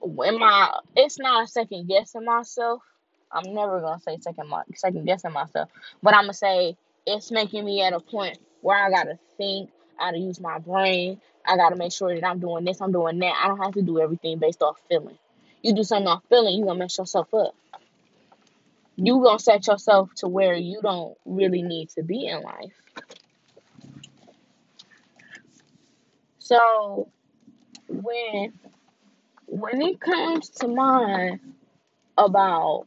when 0.00 0.38
my 0.38 0.78
it's 0.96 1.18
not 1.18 1.48
second 1.48 1.88
guessing 1.88 2.24
myself. 2.24 2.82
I'm 3.30 3.52
never 3.54 3.80
gonna 3.80 4.00
say 4.00 4.18
second 4.20 4.48
my 4.48 4.62
second 4.74 5.04
guessing 5.04 5.32
myself, 5.32 5.68
but 6.02 6.14
I'm 6.14 6.22
gonna 6.22 6.34
say 6.34 6.76
it's 7.06 7.30
making 7.30 7.64
me 7.64 7.82
at 7.82 7.92
a 7.92 8.00
point 8.00 8.38
where 8.62 8.76
I 8.76 8.90
gotta 8.90 9.18
think, 9.36 9.70
I 9.98 10.06
gotta 10.06 10.18
use 10.18 10.40
my 10.40 10.58
brain, 10.58 11.20
I 11.46 11.56
gotta 11.56 11.76
make 11.76 11.92
sure 11.92 12.14
that 12.14 12.26
I'm 12.26 12.38
doing 12.38 12.64
this, 12.64 12.80
I'm 12.80 12.92
doing 12.92 13.18
that. 13.18 13.34
I 13.42 13.48
don't 13.48 13.58
have 13.58 13.74
to 13.74 13.82
do 13.82 14.00
everything 14.00 14.38
based 14.38 14.62
off 14.62 14.80
feeling. 14.88 15.18
You 15.62 15.74
do 15.74 15.84
something 15.84 16.06
off 16.06 16.22
feeling, 16.28 16.58
you 16.58 16.64
gonna 16.64 16.78
mess 16.78 16.96
yourself 16.96 17.32
up. 17.34 17.54
You 18.96 19.22
gonna 19.22 19.38
set 19.38 19.66
yourself 19.66 20.10
to 20.16 20.28
where 20.28 20.54
you 20.54 20.80
don't 20.82 21.16
really 21.26 21.62
need 21.62 21.90
to 21.90 22.02
be 22.02 22.26
in 22.26 22.40
life. 22.42 22.72
So 26.48 27.10
when 27.88 28.54
when 29.46 29.82
it 29.82 30.00
comes 30.00 30.48
to 30.50 30.68
mind 30.68 31.40
about 32.16 32.86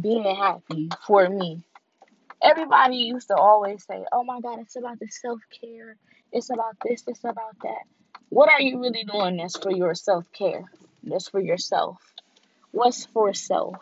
being 0.00 0.24
happy 0.24 0.88
for 1.06 1.28
me. 1.28 1.62
Everybody 2.42 2.96
used 2.96 3.28
to 3.28 3.36
always 3.36 3.84
say, 3.84 4.04
Oh 4.12 4.24
my 4.24 4.40
God, 4.40 4.60
it's 4.60 4.76
about 4.76 4.98
the 5.00 5.08
self 5.08 5.40
care. 5.60 5.96
It's 6.32 6.50
about 6.50 6.76
this, 6.84 7.04
it's 7.06 7.24
about 7.24 7.56
that. 7.62 7.84
What 8.30 8.48
are 8.50 8.60
you 8.60 8.80
really 8.80 9.04
doing 9.04 9.36
that's 9.36 9.58
for 9.58 9.70
your 9.70 9.94
self 9.94 10.30
care? 10.32 10.64
That's 11.04 11.28
for 11.28 11.40
yourself. 11.40 11.98
What's 12.72 13.06
for 13.06 13.34
self? 13.34 13.76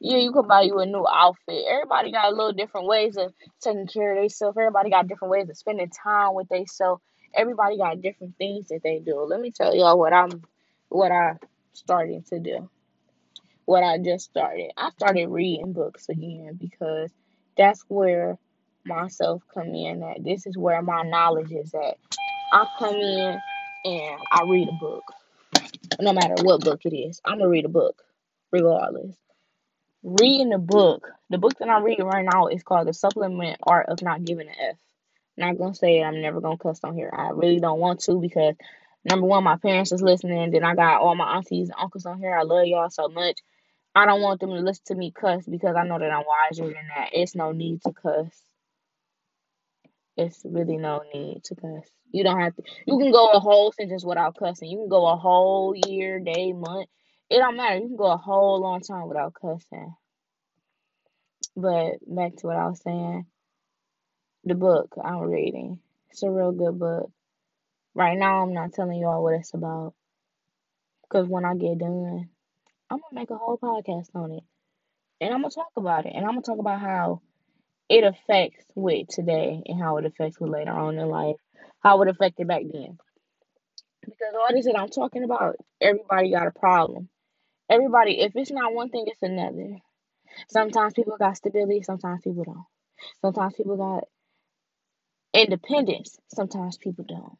Yeah, 0.00 0.18
you 0.18 0.32
could 0.32 0.48
buy 0.48 0.62
you 0.62 0.78
a 0.80 0.86
new 0.86 1.06
outfit. 1.10 1.64
Everybody 1.68 2.12
got 2.12 2.32
a 2.32 2.36
little 2.36 2.52
different 2.52 2.86
ways 2.88 3.16
of 3.16 3.32
taking 3.62 3.86
care 3.88 4.12
of 4.16 4.18
themselves. 4.20 4.56
Everybody 4.58 4.90
got 4.90 5.08
different 5.08 5.32
ways 5.32 5.48
of 5.50 5.56
spending 5.56 5.90
time 5.90 6.34
with 6.34 6.48
themselves. 6.48 7.02
Everybody 7.34 7.78
got 7.78 8.02
different 8.02 8.36
things 8.38 8.68
that 8.68 8.82
they 8.84 9.00
do. 9.00 9.20
Let 9.22 9.40
me 9.40 9.50
tell 9.52 9.74
y'all 9.74 9.98
what 9.98 10.12
I'm 10.12 10.42
what 10.88 11.12
I 11.12 11.34
starting 11.74 12.22
to 12.30 12.38
do 12.40 12.58
what 13.66 13.82
I 13.84 13.98
just 13.98 14.26
started. 14.26 14.72
I 14.76 14.90
started 14.90 15.28
reading 15.28 15.72
books 15.72 16.08
again 16.08 16.58
because 16.60 17.10
that's 17.56 17.84
where 17.88 18.38
myself 18.84 19.42
come 19.54 19.74
in 19.74 20.02
at. 20.02 20.24
This 20.24 20.46
is 20.46 20.56
where 20.56 20.82
my 20.82 21.02
knowledge 21.02 21.52
is 21.52 21.74
at. 21.74 21.96
I 22.52 22.66
come 22.78 22.96
in 22.96 23.38
and 23.84 24.20
I 24.32 24.42
read 24.48 24.68
a 24.68 24.72
book. 24.80 25.04
No 26.00 26.12
matter 26.12 26.34
what 26.42 26.62
book 26.62 26.80
it 26.84 26.94
is, 26.96 27.20
I'm 27.24 27.38
gonna 27.38 27.50
read 27.50 27.64
a 27.64 27.70
book 27.70 28.02
regardless. 28.52 29.16
Reading 30.06 30.50
the 30.50 30.58
book, 30.58 31.10
the 31.30 31.38
book 31.38 31.58
that 31.58 31.68
I'm 31.68 31.82
reading 31.82 32.06
right 32.06 32.24
now 32.24 32.46
is 32.46 32.62
called 32.62 32.86
The 32.86 32.94
Supplement 32.94 33.58
Art 33.64 33.88
of 33.88 34.00
Not 34.02 34.24
Giving 34.24 34.48
an 34.48 34.54
F. 34.70 34.76
Not 35.36 35.58
gonna 35.58 35.74
say 35.74 36.00
I'm 36.00 36.22
never 36.22 36.40
gonna 36.40 36.58
cuss 36.58 36.78
on 36.84 36.94
here. 36.94 37.12
I 37.12 37.30
really 37.30 37.58
don't 37.58 37.80
want 37.80 38.00
to 38.02 38.20
because 38.20 38.54
number 39.04 39.26
one, 39.26 39.42
my 39.42 39.56
parents 39.56 39.90
is 39.90 40.02
listening, 40.02 40.52
then 40.52 40.62
I 40.62 40.76
got 40.76 41.00
all 41.00 41.16
my 41.16 41.36
aunties 41.36 41.70
and 41.70 41.78
uncles 41.80 42.06
on 42.06 42.20
here. 42.20 42.38
I 42.38 42.44
love 42.44 42.66
y'all 42.68 42.88
so 42.88 43.08
much. 43.08 43.40
I 43.96 44.06
don't 44.06 44.22
want 44.22 44.40
them 44.40 44.50
to 44.50 44.60
listen 44.60 44.84
to 44.86 44.94
me 44.94 45.10
cuss 45.10 45.44
because 45.44 45.74
I 45.76 45.84
know 45.84 45.98
that 45.98 46.12
I'm 46.12 46.24
wiser 46.24 46.66
than 46.66 46.88
that. 46.96 47.10
It's 47.12 47.34
no 47.34 47.50
need 47.50 47.82
to 47.82 47.92
cuss. 47.92 48.30
It's 50.16 50.42
really 50.44 50.76
no 50.76 51.02
need 51.12 51.42
to 51.46 51.56
cuss. 51.56 51.90
You 52.12 52.24
don't 52.24 52.40
have 52.40 52.54
to. 52.56 52.62
You 52.86 52.98
can 52.98 53.10
go 53.10 53.32
a 53.32 53.40
whole 53.40 53.72
sentence 53.72 54.04
without 54.04 54.36
cussing. 54.36 54.70
You 54.70 54.78
can 54.78 54.88
go 54.88 55.08
a 55.08 55.16
whole 55.16 55.74
year, 55.74 56.20
day, 56.20 56.52
month. 56.52 56.88
It 57.28 57.38
don't 57.38 57.56
matter. 57.56 57.76
You 57.78 57.88
can 57.88 57.96
go 57.96 58.12
a 58.12 58.16
whole 58.16 58.60
long 58.60 58.80
time 58.80 59.08
without 59.08 59.34
cussing. 59.34 59.94
But 61.56 61.96
back 62.06 62.36
to 62.36 62.46
what 62.46 62.56
I 62.56 62.68
was 62.68 62.80
saying. 62.82 63.26
The 64.44 64.54
book 64.54 64.94
I'm 65.02 65.20
reading. 65.20 65.80
It's 66.10 66.22
a 66.22 66.30
real 66.30 66.52
good 66.52 66.78
book. 66.78 67.10
Right 67.94 68.16
now, 68.16 68.42
I'm 68.42 68.54
not 68.54 68.74
telling 68.74 69.00
y'all 69.00 69.22
what 69.22 69.34
it's 69.34 69.54
about. 69.54 69.94
Because 71.02 71.26
when 71.26 71.44
I 71.44 71.54
get 71.54 71.78
done, 71.78 72.28
I'm 72.90 72.98
to 72.98 73.14
make 73.14 73.30
a 73.30 73.36
whole 73.36 73.58
podcast 73.58 74.08
on 74.14 74.32
it. 74.32 74.44
And 75.20 75.34
I'm 75.34 75.42
to 75.42 75.50
talk 75.50 75.72
about 75.76 76.06
it. 76.06 76.12
And 76.14 76.24
I'm 76.24 76.36
to 76.36 76.42
talk 76.42 76.58
about 76.58 76.80
how 76.80 77.22
it 77.88 78.04
affects 78.04 78.64
with 78.74 79.08
today 79.08 79.62
and 79.66 79.80
how 79.80 79.96
it 79.96 80.06
affects 80.06 80.38
with 80.38 80.50
later 80.50 80.72
on 80.72 80.98
in 80.98 81.08
life. 81.08 81.36
How 81.80 82.00
it 82.02 82.08
affected 82.08 82.46
back 82.46 82.62
then. 82.70 82.98
Because 84.02 84.34
all 84.34 84.54
this 84.54 84.66
that 84.66 84.78
I'm 84.78 84.88
talking 84.88 85.24
about, 85.24 85.56
everybody 85.80 86.30
got 86.30 86.46
a 86.46 86.52
problem. 86.52 87.08
Everybody, 87.68 88.20
if 88.20 88.32
it's 88.36 88.52
not 88.52 88.74
one 88.74 88.90
thing, 88.90 89.04
it's 89.06 89.22
another. 89.22 89.78
Sometimes 90.48 90.94
people 90.94 91.16
got 91.18 91.36
stability, 91.36 91.82
sometimes 91.82 92.22
people 92.22 92.44
don't. 92.44 92.64
Sometimes 93.20 93.54
people 93.54 93.76
got 93.76 94.04
independence, 95.34 96.18
sometimes 96.34 96.76
people 96.78 97.04
don't. 97.06 97.38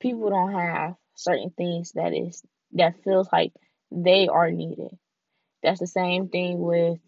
People 0.00 0.30
don't 0.30 0.52
have 0.52 0.94
certain 1.14 1.50
things 1.50 1.92
that 1.92 2.14
is 2.14 2.42
that 2.72 3.02
feels 3.02 3.28
like 3.32 3.52
they 3.90 4.28
are 4.28 4.50
needed. 4.50 4.96
That's 5.62 5.80
the 5.80 5.86
same 5.86 6.28
thing 6.28 6.60
with 6.60 6.98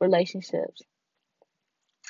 relationships. 0.00 0.82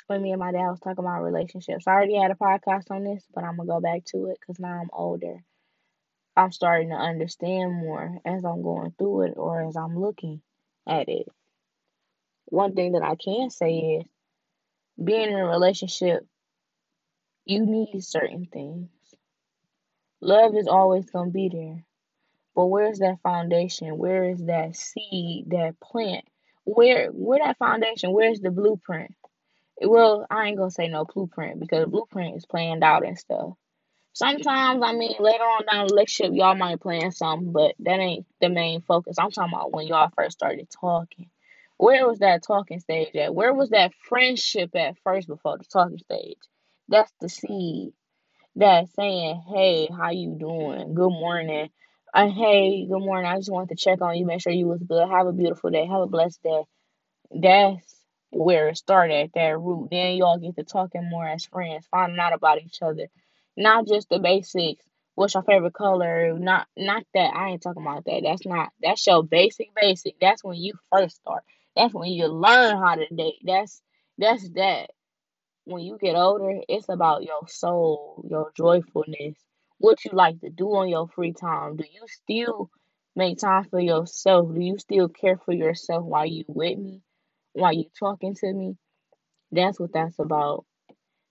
When 0.07 0.21
me 0.21 0.31
and 0.31 0.39
my 0.39 0.51
dad 0.51 0.69
was 0.69 0.79
talking 0.79 1.03
about 1.03 1.23
relationships, 1.23 1.87
I 1.87 1.91
already 1.91 2.15
had 2.15 2.31
a 2.31 2.35
podcast 2.35 2.91
on 2.91 3.03
this, 3.03 3.25
but 3.33 3.43
I'm 3.43 3.57
gonna 3.57 3.67
go 3.67 3.79
back 3.81 4.05
to 4.07 4.27
it 4.27 4.37
because 4.39 4.59
now 4.59 4.79
I'm 4.81 4.89
older. 4.93 5.43
I'm 6.35 6.51
starting 6.51 6.89
to 6.89 6.95
understand 6.95 7.73
more 7.73 8.19
as 8.25 8.43
I'm 8.45 8.61
going 8.61 8.93
through 8.97 9.23
it 9.27 9.33
or 9.37 9.67
as 9.67 9.75
I'm 9.75 9.99
looking 9.99 10.41
at 10.87 11.09
it. 11.09 11.27
One 12.45 12.75
thing 12.75 12.93
that 12.93 13.03
I 13.03 13.15
can 13.15 13.49
say 13.49 13.77
is 13.77 14.05
being 15.03 15.29
in 15.29 15.37
a 15.37 15.47
relationship, 15.47 16.25
you 17.45 17.65
need 17.65 18.01
certain 18.03 18.47
things. 18.51 18.89
Love 20.21 20.55
is 20.55 20.67
always 20.67 21.09
going 21.09 21.29
to 21.29 21.33
be 21.33 21.49
there. 21.49 21.85
But 22.55 22.67
where's 22.67 22.99
that 22.99 23.21
foundation? 23.21 23.97
Where 23.97 24.29
is 24.29 24.45
that 24.45 24.75
seed, 24.75 25.49
that 25.49 25.75
plant? 25.81 26.25
Where 26.63 27.09
where 27.11 27.39
that 27.39 27.57
foundation? 27.57 28.11
Where's 28.13 28.39
the 28.39 28.51
blueprint? 28.51 29.11
Well, 29.81 30.25
I 30.29 30.47
ain't 30.47 30.57
gonna 30.57 30.71
say 30.71 30.87
no 30.87 31.05
blueprint 31.05 31.59
because 31.59 31.87
blueprint 31.87 32.37
is 32.37 32.45
planned 32.45 32.83
out 32.83 33.05
and 33.05 33.19
stuff. 33.19 33.53
Sometimes, 34.15 34.81
I 34.81 34.93
mean, 34.93 35.13
later 35.19 35.43
on 35.43 35.65
down 35.65 35.87
the 35.87 35.93
relationship, 35.93 36.33
y'all 36.33 36.55
might 36.55 36.79
plan 36.79 37.11
something, 37.11 37.51
but 37.51 37.75
that 37.79 37.99
ain't 37.99 38.25
the 38.39 38.47
main 38.47 38.79
focus. 38.81 39.17
I'm 39.19 39.29
talking 39.29 39.53
about 39.53 39.73
when 39.73 39.87
y'all 39.87 40.09
first 40.15 40.37
started 40.37 40.69
talking. 40.69 41.29
Where 41.75 42.07
was 42.07 42.19
that 42.19 42.41
talking 42.41 42.79
stage 42.79 43.13
at? 43.17 43.35
Where 43.35 43.53
was 43.53 43.71
that 43.71 43.91
friendship 44.07 44.73
at 44.73 44.97
first 45.03 45.27
before 45.27 45.57
the 45.57 45.65
talking 45.65 45.97
stage? 45.97 46.37
That's 46.87 47.11
the 47.19 47.27
seed. 47.27 47.91
That's 48.55 48.93
saying, 48.95 49.43
hey, 49.53 49.89
how 49.91 50.11
you 50.11 50.37
doing? 50.39 50.93
Good 50.93 51.09
morning. 51.09 51.69
Uh, 52.13 52.29
hey, 52.29 52.87
good 52.87 52.99
morning. 52.99 53.25
I 53.25 53.35
just 53.35 53.51
wanted 53.51 53.75
to 53.75 53.83
check 53.83 54.01
on 54.01 54.15
you, 54.15 54.25
make 54.25 54.39
sure 54.39 54.53
you 54.53 54.67
was 54.67 54.81
good. 54.81 55.09
Have 55.09 55.27
a 55.27 55.33
beautiful 55.33 55.71
day. 55.71 55.85
Have 55.87 56.03
a 56.03 56.07
blessed 56.07 56.41
day. 56.41 56.63
That's 57.31 57.95
where 58.31 58.69
it 58.69 58.77
started 58.77 59.15
at 59.15 59.33
that 59.33 59.59
root. 59.59 59.89
Then 59.91 60.15
y'all 60.15 60.39
get 60.39 60.55
to 60.55 60.63
talking 60.63 61.09
more 61.09 61.27
as 61.27 61.43
friends, 61.45 61.85
finding 61.91 62.19
out 62.19 62.31
about 62.31 62.61
each 62.61 62.81
other. 62.81 63.07
Not 63.57 63.87
just 63.87 64.09
the 64.09 64.19
basics, 64.19 64.85
what's 65.15 65.33
your 65.33 65.43
favorite 65.43 65.73
color? 65.73 66.37
Not 66.37 66.67
not 66.77 67.03
that 67.13 67.33
I 67.33 67.49
ain't 67.49 67.61
talking 67.63 67.81
about 67.83 68.05
that. 68.05 68.21
That's 68.23 68.45
not 68.45 68.69
that's 68.81 69.05
your 69.07 69.23
basic 69.23 69.73
basic. 69.75 70.19
That's 70.19 70.43
when 70.43 70.57
you 70.57 70.73
first 70.91 71.17
start. 71.17 71.43
That's 71.75 71.93
when 71.93 72.11
you 72.11 72.27
learn 72.27 72.77
how 72.77 72.95
to 72.95 73.07
date. 73.07 73.39
That's 73.43 73.81
that's 74.17 74.49
that. 74.51 74.89
When 75.65 75.83
you 75.83 75.97
get 75.99 76.15
older, 76.15 76.61
it's 76.69 76.89
about 76.89 77.23
your 77.23 77.47
soul, 77.47 78.25
your 78.29 78.51
joyfulness, 78.55 79.37
what 79.79 80.03
you 80.05 80.11
like 80.13 80.39
to 80.41 80.49
do 80.49 80.75
on 80.75 80.89
your 80.89 81.07
free 81.07 81.33
time. 81.33 81.75
Do 81.77 81.85
you 81.91 82.05
still 82.07 82.69
make 83.15 83.39
time 83.39 83.65
for 83.65 83.79
yourself? 83.79 84.53
Do 84.53 84.61
you 84.61 84.77
still 84.77 85.09
care 85.09 85.37
for 85.37 85.53
yourself 85.53 86.03
while 86.03 86.25
you 86.25 86.45
with 86.47 86.77
me? 86.77 87.01
While 87.53 87.73
you 87.73 87.85
talking 87.97 88.35
to 88.35 88.53
me? 88.53 88.77
That's 89.51 89.79
what 89.79 89.93
that's 89.93 90.19
about. 90.19 90.65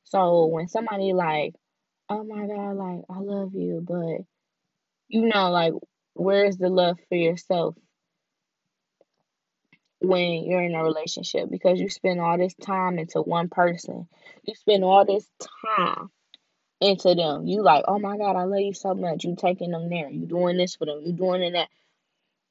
So 0.05 0.47
when 0.47 0.69
somebody 0.69 1.13
like, 1.13 1.55
oh 2.09 2.25
my 2.25 2.47
God, 2.47 2.77
like 2.77 3.05
I 3.09 3.19
love 3.19 3.55
you, 3.55 3.85
but 3.87 4.25
you 5.09 5.29
know, 5.29 5.51
like 5.51 5.73
where's 6.15 6.57
the 6.57 6.69
love 6.69 6.99
for 7.09 7.17
yourself 7.17 7.77
when 10.01 10.45
you're 10.45 10.63
in 10.63 10.75
a 10.75 10.83
relationship? 10.83 11.51
Because 11.51 11.81
you 11.81 11.89
spend 11.89 12.21
all 12.21 12.39
this 12.39 12.55
time 12.55 12.99
into 12.99 13.21
one 13.21 13.49
person. 13.49 14.09
You 14.45 14.55
spend 14.55 14.85
all 14.85 15.05
this 15.05 15.27
time 15.77 16.11
into 16.81 17.15
them. 17.15 17.47
You 17.47 17.63
like, 17.63 17.85
oh 17.89 17.99
my 17.99 18.17
God, 18.17 18.37
I 18.37 18.45
love 18.45 18.61
you 18.61 18.75
so 18.75 18.95
much. 18.95 19.25
You 19.25 19.37
taking 19.37 19.71
them 19.71 19.89
there. 19.89 20.11
You 20.11 20.27
doing 20.27 20.57
this 20.57 20.77
for 20.77 20.87
them. 20.87 21.01
You 21.05 21.13
doing 21.13 21.53
that. 21.53 21.69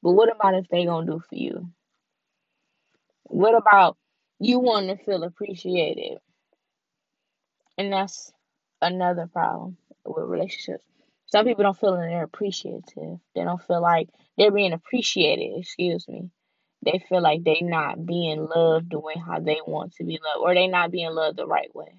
But 0.02 0.12
what 0.12 0.36
about 0.36 0.56
if 0.56 0.68
they 0.68 0.86
gonna 0.86 1.06
do 1.06 1.20
for 1.20 1.36
you? 1.36 1.70
What 3.26 3.56
about 3.56 3.98
you 4.40 4.60
want 4.60 4.90
to 4.90 4.98
feel 4.98 5.24
appreciated? 5.24 6.18
And 7.78 7.92
that's 7.92 8.32
another 8.84 9.28
problem 9.28 9.78
with 10.06 10.30
relationships. 10.30 10.84
Some 11.28 11.46
people 11.46 11.64
don't 11.64 11.78
feel 11.78 11.94
that 11.94 12.08
they're 12.08 12.24
appreciative. 12.24 13.20
They 13.36 13.44
don't 13.44 13.62
feel 13.64 13.82
like 13.82 14.10
they're 14.38 14.52
being 14.52 14.74
appreciated, 14.74 15.60
excuse 15.60 16.08
me. 16.08 16.30
They 16.86 17.04
feel 17.10 17.22
like 17.22 17.44
they're 17.44 17.56
not 17.62 18.06
being 18.06 18.46
loved 18.46 18.92
the 18.92 19.00
way 19.00 19.16
how 19.16 19.40
they 19.40 19.60
want 19.66 19.94
to 19.96 20.04
be 20.04 20.20
loved, 20.24 20.42
or 20.42 20.54
they're 20.54 20.68
not 20.68 20.92
being 20.92 21.12
loved 21.12 21.38
the 21.38 21.48
right 21.48 21.74
way. 21.74 21.96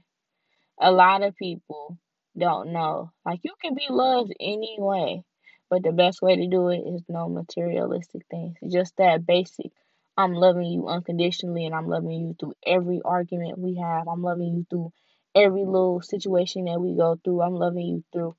A 0.81 0.93
lot 0.93 1.23
of 1.23 1.37
people 1.37 1.99
don't 2.37 2.73
know. 2.73 3.11
Like 3.25 3.41
you 3.43 3.53
can 3.63 3.75
be 3.75 3.87
loved 3.89 4.35
anyway, 4.41 5.25
but 5.71 5.83
the 5.83 5.93
best 5.93 6.21
way 6.21 6.37
to 6.37 6.47
do 6.49 6.69
it 6.69 6.81
is 6.81 7.03
no 7.09 7.29
materialistic 7.29 8.23
things. 8.31 8.57
Just 8.71 8.97
that 8.99 9.27
basic. 9.27 9.73
I'm 10.17 10.35
loving 10.35 10.67
you 10.67 10.87
unconditionally 10.89 11.67
and 11.67 11.75
I'm 11.75 11.89
loving 11.89 12.11
you 12.11 12.37
through 12.39 12.55
every 12.65 13.01
argument 13.05 13.59
we 13.59 13.77
have. 13.77 14.07
I'm 14.07 14.23
loving 14.23 14.55
you 14.55 14.67
through 14.71 14.93
every 15.35 15.65
little 15.65 16.01
situation 16.01 16.67
that 16.67 16.81
we 16.81 16.97
go 16.97 17.19
through. 17.23 17.43
I'm 17.43 17.55
loving 17.55 17.87
you 17.87 18.05
through 18.13 18.37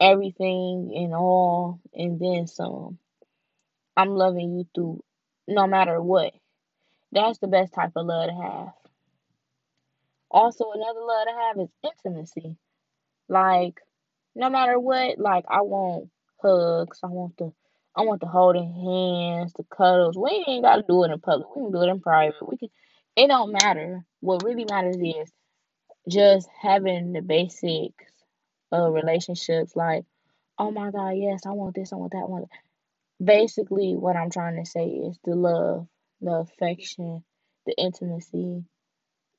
everything 0.00 0.92
and 0.96 1.14
all 1.14 1.80
and 1.94 2.20
then 2.20 2.46
some. 2.46 2.98
I'm 3.96 4.10
loving 4.10 4.56
you 4.56 4.66
through 4.74 5.02
no 5.46 5.66
matter 5.66 6.00
what. 6.00 6.32
That's 7.12 7.38
the 7.38 7.48
best 7.48 7.74
type 7.74 7.92
of 7.96 8.06
love 8.06 8.28
to 8.28 8.34
have. 8.34 8.72
Also, 10.30 10.70
another 10.72 11.00
love 11.00 11.26
to 11.26 11.32
have 11.32 11.58
is 11.58 11.72
intimacy. 11.82 12.56
Like, 13.28 13.80
no 14.34 14.50
matter 14.50 14.78
what, 14.78 15.18
like 15.18 15.44
I 15.48 15.62
want 15.62 16.10
hugs. 16.40 17.00
I 17.02 17.08
want 17.08 17.36
the 17.36 17.52
I 17.96 18.02
want 18.02 18.20
the 18.20 18.26
holding 18.26 18.72
hands, 18.72 19.52
the 19.54 19.64
cuddles. 19.64 20.16
We 20.16 20.44
ain't 20.46 20.64
gotta 20.64 20.84
do 20.86 21.04
it 21.04 21.10
in 21.10 21.20
public. 21.20 21.48
We 21.56 21.62
can 21.62 21.72
do 21.72 21.82
it 21.82 21.88
in 21.88 22.00
private. 22.00 22.48
We 22.48 22.56
can 22.56 22.68
it 23.16 23.28
don't 23.28 23.52
matter. 23.52 24.04
What 24.20 24.44
really 24.44 24.64
matters 24.64 24.96
is 24.96 25.32
just 26.08 26.48
having 26.60 27.12
the 27.12 27.22
basics 27.22 28.04
of 28.72 28.92
relationships 28.92 29.76
like, 29.76 30.04
oh 30.58 30.70
my 30.70 30.90
god, 30.90 31.10
yes, 31.10 31.46
I 31.46 31.50
want 31.50 31.74
this, 31.74 31.92
I 31.92 31.96
want 31.96 32.12
that, 32.12 32.18
I 32.18 32.26
want. 32.26 32.48
Basically 33.22 33.96
what 33.96 34.16
I'm 34.16 34.30
trying 34.30 34.62
to 34.62 34.68
say 34.68 34.86
is 34.86 35.18
the 35.24 35.34
love, 35.34 35.86
the 36.20 36.32
affection, 36.32 37.24
the 37.66 37.74
intimacy, 37.76 38.64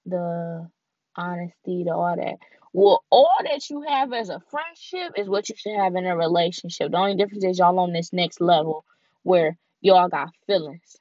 the 0.06 0.70
honesty, 1.16 1.84
the 1.84 1.94
all 1.94 2.16
that. 2.16 2.36
Well, 2.74 3.04
all 3.10 3.38
that 3.44 3.70
you 3.70 3.82
have 3.88 4.14
as 4.14 4.30
a 4.30 4.42
friendship 4.52 5.14
is 5.18 5.28
what 5.28 5.50
you 5.50 5.56
should 5.58 5.76
have 5.76 5.96
in 5.96 6.06
a 6.06 6.16
relationship. 6.16 6.92
The 6.92 6.98
only 6.98 7.16
difference 7.16 7.44
is 7.44 7.60
y'all 7.60 7.80
on 7.80 7.94
this 7.94 8.14
next 8.14 8.42
level 8.42 8.86
where 9.24 9.58
y'all 9.82 10.10
got 10.10 10.30
feelings. 10.46 10.98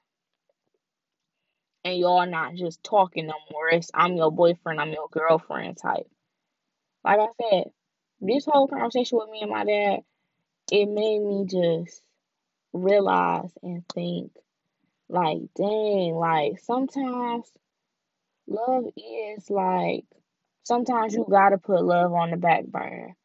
And 1.88 1.98
y'all 1.98 2.26
not 2.26 2.54
just 2.54 2.84
talking 2.84 3.28
no 3.28 3.32
more. 3.50 3.70
It's 3.70 3.90
I'm 3.94 4.14
your 4.14 4.30
boyfriend, 4.30 4.78
I'm 4.78 4.90
your 4.90 5.08
girlfriend 5.10 5.78
type. 5.78 6.06
Like 7.02 7.18
I 7.18 7.28
said, 7.40 7.70
this 8.20 8.44
whole 8.44 8.68
conversation 8.68 9.16
with 9.16 9.30
me 9.30 9.40
and 9.40 9.50
my 9.50 9.64
dad, 9.64 10.00
it 10.70 10.84
made 10.84 11.20
me 11.20 11.46
just 11.46 12.02
realize 12.74 13.50
and 13.62 13.88
think, 13.88 14.32
like, 15.08 15.38
dang, 15.56 16.12
like 16.14 16.58
sometimes 16.58 17.50
love 18.46 18.84
is 18.94 19.48
like 19.48 20.04
sometimes 20.64 21.14
you 21.14 21.24
gotta 21.30 21.56
put 21.56 21.82
love 21.82 22.12
on 22.12 22.32
the 22.32 22.36
back 22.36 22.66
burner 22.66 23.16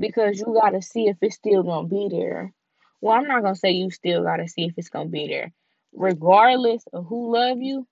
because 0.00 0.40
you 0.40 0.58
gotta 0.60 0.82
see 0.82 1.06
if 1.06 1.16
it's 1.22 1.36
still 1.36 1.62
gonna 1.62 1.86
be 1.86 2.08
there. 2.10 2.52
Well, 3.00 3.14
I'm 3.14 3.28
not 3.28 3.42
gonna 3.42 3.54
say 3.54 3.70
you 3.70 3.92
still 3.92 4.24
gotta 4.24 4.48
see 4.48 4.64
if 4.64 4.74
it's 4.78 4.90
gonna 4.90 5.08
be 5.08 5.28
there. 5.28 5.52
Regardless 5.92 6.82
of 6.92 7.06
who 7.06 7.32
love 7.32 7.58
you, 7.60 7.86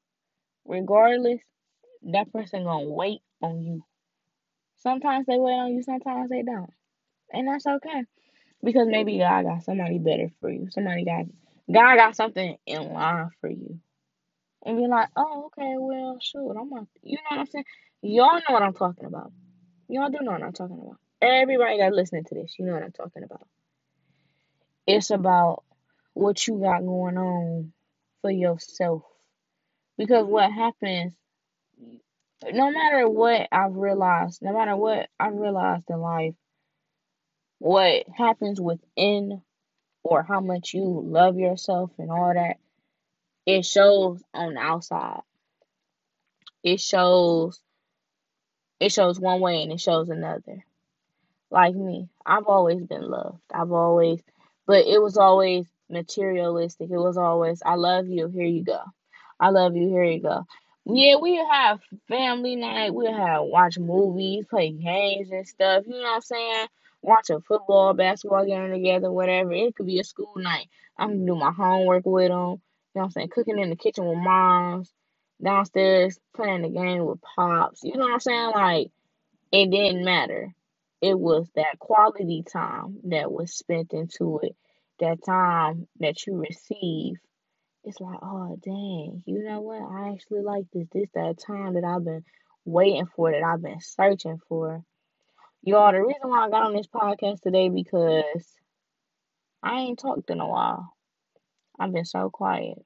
regardless, 0.68 1.40
that 2.02 2.32
person 2.32 2.64
gonna 2.64 2.84
wait 2.84 3.20
on 3.42 3.62
you. 3.62 3.84
Sometimes 4.76 5.26
they 5.26 5.38
wait 5.38 5.54
on 5.54 5.74
you, 5.74 5.82
sometimes 5.82 6.30
they 6.30 6.42
don't. 6.42 6.72
And 7.32 7.48
that's 7.48 7.66
okay. 7.66 8.04
Because 8.62 8.88
maybe 8.88 9.18
God 9.18 9.44
got 9.44 9.64
somebody 9.64 9.98
better 9.98 10.30
for 10.40 10.50
you. 10.50 10.68
Somebody 10.70 11.04
got 11.04 11.26
God 11.72 11.96
got 11.96 12.16
something 12.16 12.56
in 12.66 12.92
line 12.92 13.30
for 13.40 13.50
you 13.50 13.80
and 14.64 14.76
be 14.76 14.86
like, 14.86 15.08
oh, 15.16 15.46
okay, 15.46 15.74
well, 15.78 16.18
shoot, 16.20 16.50
I'm 16.50 16.68
not, 16.70 16.86
you 17.02 17.16
know 17.16 17.36
what 17.36 17.40
I'm 17.40 17.46
saying? 17.46 17.64
Y'all 18.02 18.34
know 18.34 18.54
what 18.54 18.62
I'm 18.62 18.74
talking 18.74 19.06
about. 19.06 19.32
Y'all 19.88 20.10
do 20.10 20.18
know 20.20 20.32
what 20.32 20.42
I'm 20.42 20.52
talking 20.52 20.78
about. 20.78 20.96
Everybody 21.20 21.78
that's 21.78 21.94
listening 21.94 22.24
to 22.24 22.34
this, 22.34 22.56
you 22.58 22.66
know 22.66 22.74
what 22.74 22.82
I'm 22.82 22.92
talking 22.92 23.22
about. 23.22 23.46
It's 24.86 25.10
about 25.10 25.64
what 26.14 26.46
you 26.46 26.60
got 26.60 26.84
going 26.84 27.18
on 27.18 27.72
for 28.22 28.30
yourself. 28.30 29.02
Because 29.98 30.26
what 30.26 30.50
happens, 30.52 31.12
no 32.44 32.70
matter 32.70 33.08
what 33.08 33.48
I've 33.50 33.74
realized, 33.74 34.40
no 34.40 34.52
matter 34.52 34.76
what 34.76 35.08
I've 35.18 35.34
realized 35.34 35.84
in 35.90 35.98
life, 36.00 36.34
what 37.58 38.04
happens 38.16 38.60
within 38.60 39.42
or 40.04 40.22
how 40.22 40.40
much 40.40 40.72
you 40.72 40.84
love 40.84 41.36
yourself 41.36 41.90
and 41.98 42.10
all 42.10 42.32
that, 42.32 42.58
it 43.44 43.64
shows 43.64 44.22
on 44.32 44.54
the 44.54 44.60
outside. 44.60 45.20
It 46.62 46.80
shows 46.80 47.60
it 48.80 48.92
shows 48.92 49.18
one 49.18 49.40
way 49.40 49.62
and 49.62 49.72
it 49.72 49.80
shows 49.80 50.08
another. 50.08 50.64
Like 51.50 51.74
me, 51.74 52.08
I've 52.24 52.46
always 52.46 52.84
been 52.84 53.02
loved. 53.02 53.42
I've 53.52 53.72
always 53.72 54.22
but 54.66 54.86
it 54.86 55.02
was 55.02 55.16
always 55.16 55.66
materialistic. 55.90 56.90
It 56.90 56.98
was 56.98 57.16
always 57.16 57.62
I 57.64 57.74
love 57.74 58.06
you, 58.06 58.28
here 58.28 58.46
you 58.46 58.62
go. 58.64 58.80
I 59.40 59.50
love 59.50 59.76
you, 59.76 59.88
here 59.90 60.04
you 60.04 60.22
go. 60.22 60.46
Yeah, 60.86 61.16
we 61.16 61.36
have 61.36 61.80
family 62.08 62.56
night, 62.56 62.94
we 62.94 63.06
have 63.06 63.42
watch 63.44 63.78
movies, 63.78 64.46
play 64.50 64.70
games 64.72 65.30
and 65.30 65.46
stuff, 65.46 65.84
you 65.86 65.94
know 65.94 66.00
what 66.02 66.14
I'm 66.16 66.22
saying? 66.22 66.68
Watch 67.02 67.30
a 67.30 67.40
football, 67.40 67.94
basketball 67.94 68.46
game 68.46 68.72
together, 68.72 69.12
whatever. 69.12 69.52
It 69.52 69.76
could 69.76 69.86
be 69.86 70.00
a 70.00 70.04
school 70.04 70.32
night. 70.36 70.68
I'm 70.98 71.10
gonna 71.10 71.26
do 71.26 71.36
my 71.36 71.52
homework 71.52 72.06
with 72.06 72.30
them 72.30 72.32
You 72.32 72.36
know 72.36 72.60
what 72.92 73.04
I'm 73.04 73.10
saying? 73.12 73.28
Cooking 73.30 73.60
in 73.60 73.70
the 73.70 73.76
kitchen 73.76 74.06
with 74.06 74.18
moms, 74.18 74.92
downstairs 75.44 76.18
playing 76.36 76.62
the 76.62 76.70
game 76.70 77.06
with 77.06 77.20
pops. 77.22 77.84
You 77.84 77.94
know 77.96 78.06
what 78.06 78.14
I'm 78.14 78.20
saying? 78.20 78.52
Like, 78.54 78.88
it 79.52 79.70
didn't 79.70 80.04
matter. 80.04 80.54
It 81.00 81.18
was 81.18 81.48
that 81.56 81.78
quality 81.78 82.44
time 82.50 82.98
that 83.04 83.32
was 83.32 83.54
spent 83.54 83.92
into 83.94 84.40
it, 84.42 84.56
that 85.00 85.24
time 85.24 85.88
that 86.00 86.26
you 86.26 86.36
receive. 86.36 87.16
It's 87.88 88.02
like, 88.02 88.18
oh, 88.20 88.54
dang, 88.62 89.22
you 89.24 89.44
know 89.44 89.62
what? 89.62 89.80
I 89.80 90.10
actually 90.12 90.42
like 90.42 90.66
this. 90.74 90.86
This 90.92 91.08
that 91.14 91.38
time 91.38 91.72
that 91.72 91.84
I've 91.84 92.04
been 92.04 92.22
waiting 92.66 93.06
for, 93.16 93.32
that 93.32 93.42
I've 93.42 93.62
been 93.62 93.80
searching 93.80 94.38
for. 94.46 94.82
Y'all, 95.62 95.92
the 95.92 96.02
reason 96.02 96.28
why 96.28 96.44
I 96.44 96.50
got 96.50 96.66
on 96.66 96.74
this 96.74 96.86
podcast 96.86 97.40
today 97.40 97.70
because 97.70 98.44
I 99.62 99.80
ain't 99.80 99.98
talked 99.98 100.28
in 100.28 100.38
a 100.38 100.46
while. 100.46 100.92
I've 101.80 101.90
been 101.90 102.04
so 102.04 102.28
quiet. 102.28 102.76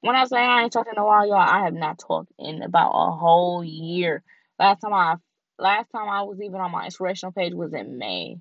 When 0.00 0.16
I 0.16 0.24
say 0.24 0.38
I 0.38 0.62
ain't 0.62 0.72
talked 0.72 0.90
in 0.90 0.98
a 0.98 1.04
while, 1.04 1.26
y'all, 1.26 1.36
I 1.36 1.64
have 1.64 1.74
not 1.74 1.98
talked 1.98 2.32
in 2.38 2.62
about 2.62 2.92
a 2.92 3.10
whole 3.14 3.62
year. 3.62 4.22
Last 4.58 4.80
time 4.80 4.94
I 4.94 5.16
last 5.58 5.90
time 5.94 6.08
I 6.08 6.22
was 6.22 6.40
even 6.40 6.58
on 6.58 6.72
my 6.72 6.86
inspirational 6.86 7.32
page 7.32 7.52
was 7.52 7.74
in 7.74 7.98
May, 7.98 8.38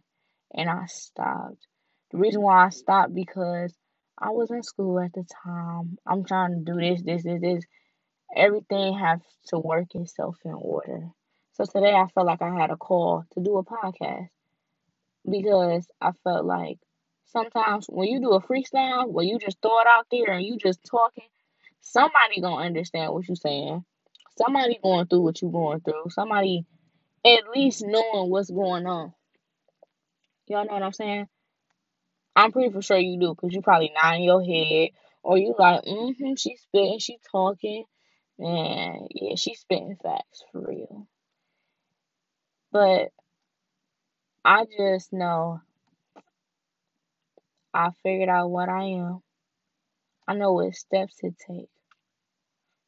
and 0.53 0.69
I 0.69 0.85
stopped. 0.85 1.67
The 2.11 2.17
reason 2.17 2.41
why 2.41 2.65
I 2.65 2.69
stopped 2.69 3.13
because 3.13 3.73
I 4.19 4.31
was 4.31 4.51
in 4.51 4.63
school 4.63 4.99
at 4.99 5.13
the 5.13 5.25
time. 5.45 5.97
I'm 6.07 6.25
trying 6.25 6.53
to 6.65 6.73
do 6.73 6.79
this, 6.79 7.01
this, 7.03 7.23
this, 7.23 7.41
this. 7.41 7.65
Everything 8.35 8.97
has 8.99 9.21
to 9.49 9.59
work 9.59 9.95
itself 9.95 10.37
in 10.45 10.53
order. 10.53 11.09
So 11.53 11.65
today 11.65 11.93
I 11.93 12.07
felt 12.15 12.27
like 12.27 12.41
I 12.41 12.53
had 12.55 12.71
a 12.71 12.77
call 12.77 13.25
to 13.33 13.41
do 13.43 13.57
a 13.57 13.65
podcast. 13.65 14.27
because 15.29 15.87
I 16.01 16.11
felt 16.23 16.45
like 16.45 16.79
sometimes 17.27 17.87
when 17.89 18.07
you 18.09 18.19
do 18.21 18.31
a 18.33 18.41
freestyle 18.41 19.09
where 19.09 19.25
you 19.25 19.39
just 19.39 19.61
throw 19.61 19.79
it 19.81 19.87
out 19.87 20.07
there 20.11 20.31
and 20.33 20.45
you 20.45 20.57
just 20.57 20.81
talking, 20.89 21.27
somebody 21.81 22.41
gonna 22.41 22.65
understand 22.65 23.13
what 23.13 23.27
you're 23.27 23.35
saying. 23.35 23.85
Somebody 24.37 24.79
going 24.83 25.07
through 25.07 25.21
what 25.21 25.41
you're 25.41 25.51
going 25.51 25.81
through. 25.81 26.05
Somebody 26.09 26.65
at 27.25 27.49
least 27.55 27.83
knowing 27.85 28.29
what's 28.31 28.51
going 28.51 28.87
on. 28.87 29.13
Y'all 30.47 30.65
know 30.65 30.73
what 30.73 30.83
I'm 30.83 30.93
saying? 30.93 31.27
I'm 32.39 32.53
pretty 32.53 32.71
for 32.71 32.81
sure 32.81 32.97
you 32.97 33.19
do, 33.19 33.35
cause 33.35 33.51
you 33.51 33.61
probably 33.61 33.91
nodding 33.93 34.23
your 34.23 34.41
head, 34.41 34.91
or 35.23 35.37
you 35.37 35.53
like, 35.59 35.83
mm-hmm, 35.83 36.35
she 36.37 36.55
spitting, 36.55 36.99
she 36.99 37.17
talking, 37.33 37.83
and 38.37 39.09
yeah, 39.13 39.35
she 39.35 39.55
spitting 39.55 39.97
facts 40.01 40.45
for 40.49 40.61
real. 40.61 41.05
But 42.71 43.09
I 44.45 44.65
just 44.77 45.11
know 45.11 45.59
I 47.73 47.89
figured 48.03 48.29
out 48.29 48.49
what 48.49 48.69
I 48.69 48.83
am. 48.83 49.19
I 50.25 50.35
know 50.35 50.53
what 50.53 50.73
steps 50.75 51.17
to 51.17 51.31
take. 51.45 51.69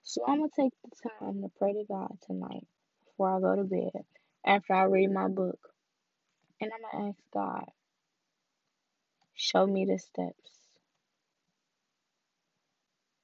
So 0.03 0.21
I'm 0.25 0.37
gonna 0.37 0.49
take 0.57 0.71
the 0.81 1.09
time 1.19 1.41
to 1.41 1.49
pray 1.59 1.73
to 1.73 1.83
God 1.89 2.17
tonight 2.25 2.65
before 3.03 3.35
I 3.35 3.41
go 3.41 3.57
to 3.57 3.63
bed, 3.65 4.05
after 4.45 4.73
I 4.73 4.83
read 4.83 5.11
my 5.11 5.27
book. 5.27 5.59
And 6.61 6.71
I'm 6.73 6.99
gonna 6.99 7.09
ask 7.09 7.19
God, 7.33 7.65
show 9.41 9.65
me 9.65 9.85
the 9.85 9.97
steps 9.97 10.51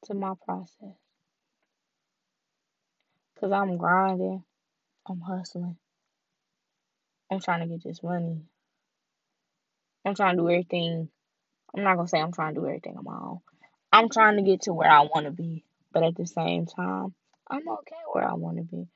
to 0.05 0.15
my 0.15 0.33
process. 0.45 0.97
Cause 3.39 3.51
I'm 3.51 3.77
grinding, 3.77 4.43
I'm 5.07 5.21
hustling, 5.21 5.77
I'm 7.31 7.39
trying 7.39 7.59
to 7.59 7.67
get 7.67 7.83
this 7.83 8.01
money. 8.01 8.41
I'm 10.03 10.15
trying 10.15 10.37
to 10.37 10.41
do 10.41 10.49
everything. 10.49 11.09
I'm 11.75 11.83
not 11.83 11.97
gonna 11.97 12.07
say 12.07 12.19
I'm 12.19 12.31
trying 12.31 12.55
to 12.55 12.61
do 12.61 12.65
everything 12.65 12.97
on 12.97 13.03
my 13.03 13.19
own. 13.21 13.39
I'm 13.93 14.09
trying 14.09 14.37
to 14.37 14.41
get 14.41 14.61
to 14.61 14.73
where 14.73 14.89
I 14.89 15.01
wanna 15.01 15.31
be. 15.31 15.63
But 15.91 16.03
at 16.03 16.15
the 16.15 16.25
same 16.25 16.65
time, 16.65 17.13
I'm 17.47 17.67
okay 17.67 17.95
where 18.11 18.27
I 18.27 18.33
wanna 18.33 18.63
be. 18.63 18.87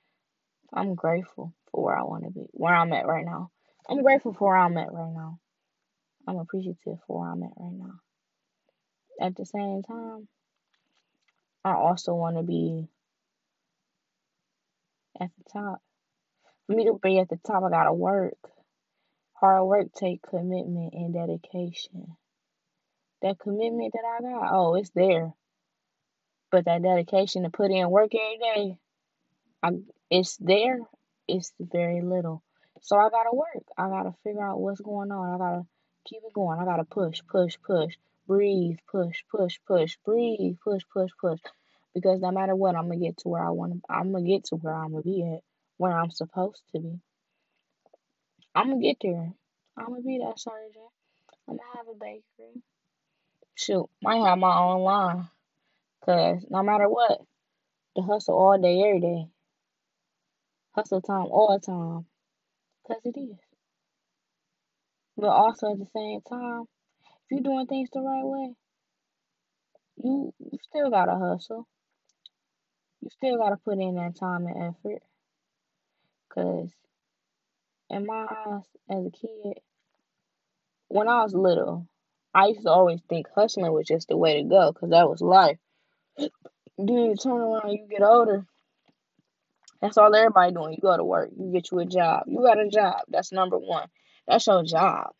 I'm 0.74 0.96
grateful 0.96 1.54
for 1.72 1.84
where 1.84 1.98
I 1.98 2.04
wanna 2.04 2.32
be, 2.32 2.48
where 2.52 2.74
I'm 2.74 2.94
at 2.94 3.06
right 3.06 3.26
now. 3.26 3.52
I'm 3.88 4.02
grateful 4.02 4.34
for 4.34 4.50
where 4.50 4.58
I'm 4.58 4.78
at 4.78 4.92
right 4.92 5.14
now. 5.14 5.40
I'm 6.28 6.38
appreciative 6.38 7.00
for 7.08 7.20
where 7.20 7.30
I'm 7.30 7.44
at 7.44 7.52
right 7.58 7.74
now. 7.74 8.00
At 9.20 9.36
the 9.36 9.46
same 9.46 9.84
time, 9.84 10.28
I 11.64 11.74
also 11.74 12.14
want 12.14 12.38
to 12.38 12.44
be 12.44 12.88
at 15.20 15.30
the 15.38 15.44
top. 15.52 15.82
For 16.66 16.76
me 16.76 16.86
to 16.86 17.00
be 17.02 17.20
at 17.20 17.30
the 17.30 17.40
top, 17.46 17.64
I 17.64 17.70
gotta 17.70 17.94
work. 17.94 18.38
Hard 19.34 19.66
work 19.66 19.88
take 19.94 20.22
commitment 20.22 20.94
and 20.94 21.14
dedication. 21.14 22.16
That 23.22 23.40
commitment 23.40 23.94
that 23.94 24.04
I 24.06 24.22
got, 24.22 24.54
oh, 24.54 24.76
it's 24.76 24.92
there. 24.92 25.34
But 26.52 26.66
that 26.66 26.84
dedication 26.84 27.44
to 27.44 27.50
put 27.50 27.72
in 27.72 27.90
work 27.90 28.12
every 28.16 28.38
day, 28.38 28.78
I, 29.64 29.72
it's 30.10 30.38
there. 30.38 30.80
It's 31.28 31.54
very 31.60 32.02
little. 32.02 32.44
So 32.82 32.98
I 32.98 33.10
gotta 33.10 33.34
work. 33.34 33.64
I 33.78 33.88
gotta 33.90 34.14
figure 34.24 34.46
out 34.46 34.60
what's 34.60 34.82
going 34.82 35.12
on. 35.12 35.36
I 35.36 35.38
gotta 35.38 35.66
keep 36.06 36.22
it 36.26 36.34
going. 36.34 36.60
I 36.60 36.66
gotta 36.66 36.84
push, 36.84 37.22
push, 37.30 37.58
push, 37.66 37.96
breathe, 38.28 38.78
push, 38.92 39.24
push, 39.30 39.58
push, 39.68 39.98
breathe, 40.06 40.58
push, 40.64 40.84
push, 40.94 41.12
push. 41.20 41.40
Because 41.94 42.20
no 42.22 42.32
matter 42.32 42.56
what, 42.56 42.76
I'm 42.76 42.88
gonna 42.88 43.00
get 43.00 43.18
to 43.20 43.30
where 43.30 43.46
I 43.46 43.50
want 43.50 43.74
to. 43.74 43.82
I'm 43.90 44.12
gonna 44.12 44.26
get 44.26 44.46
to 44.46 44.56
where 44.56 44.74
I'm 44.74 44.92
gonna 44.92 45.04
be 45.04 45.24
at, 45.24 45.42
where 45.78 45.92
I'm 45.92 46.12
supposed 46.12 46.62
to 46.74 46.82
be. 46.82 47.00
I'm 48.56 48.70
gonna 48.70 48.82
get 48.82 48.98
there. 49.02 49.34
I'm 49.78 49.88
gonna 49.88 50.02
be 50.02 50.20
that 50.20 50.40
surgeon. 50.40 50.88
I'm 51.48 51.58
gonna 51.58 51.78
have 51.78 51.88
a 51.88 51.94
bakery. 51.94 52.62
Shoot, 53.56 53.90
might 54.02 54.26
have 54.26 54.38
my 54.38 54.58
own 54.58 54.82
line. 54.84 55.28
Cause 56.06 56.46
no 56.50 56.64
matter 56.64 56.90
what, 56.90 57.20
the 57.96 58.02
hustle 58.02 58.38
all 58.38 58.60
day, 58.62 58.82
every 58.82 59.02
day. 59.02 59.28
Hustle 60.74 61.02
time 61.02 61.28
all 61.30 61.60
the 61.60 61.66
time. 61.66 62.06
Cause 62.88 63.02
it 63.06 63.20
is. 63.20 63.51
But 65.22 65.30
also 65.30 65.72
at 65.72 65.78
the 65.78 65.86
same 65.96 66.20
time, 66.28 66.64
if 66.64 67.30
you're 67.30 67.42
doing 67.42 67.68
things 67.68 67.90
the 67.94 68.02
right 68.02 68.26
way, 68.26 68.56
you 70.04 70.34
you 70.40 70.58
still 70.68 70.90
gotta 70.90 71.16
hustle. 71.16 71.68
You 73.02 73.10
still 73.12 73.38
gotta 73.38 73.58
put 73.58 73.78
in 73.78 73.96
that 73.96 74.16
time 74.16 74.48
and 74.48 74.74
effort. 74.74 75.04
Cause 76.34 76.72
in 77.92 78.08
my 78.08 78.24
eyes, 78.24 78.64
as 78.90 79.06
a 79.06 79.12
kid, 79.12 79.60
when 80.88 81.08
I 81.08 81.22
was 81.22 81.36
little, 81.36 81.88
I 82.34 82.48
used 82.48 82.64
to 82.64 82.72
always 82.72 83.02
think 83.08 83.28
hustling 83.36 83.72
was 83.72 83.86
just 83.86 84.08
the 84.08 84.18
way 84.18 84.42
to 84.42 84.50
go, 84.50 84.74
cause 84.74 84.90
that 84.90 85.08
was 85.08 85.22
life. 85.22 85.60
Then 86.80 86.88
you 86.88 87.16
turn 87.16 87.34
around, 87.42 87.74
you 87.74 87.86
get 87.88 88.02
older. 88.02 88.48
That's 89.82 90.00
all 90.00 90.16
everybody 90.16 90.52
doing. 90.52 90.74
You 90.74 90.80
go 90.82 90.98
to 90.98 91.04
work, 91.04 91.30
you 91.38 91.52
get 91.52 91.70
you 91.72 91.78
a 91.78 91.86
job. 91.86 92.24
You 92.26 92.42
got 92.42 92.58
a 92.58 92.68
job. 92.70 93.02
That's 93.08 93.32
number 93.32 93.60
one. 93.60 93.88
That's 94.28 94.48
your 94.48 94.64
job. 94.64 95.12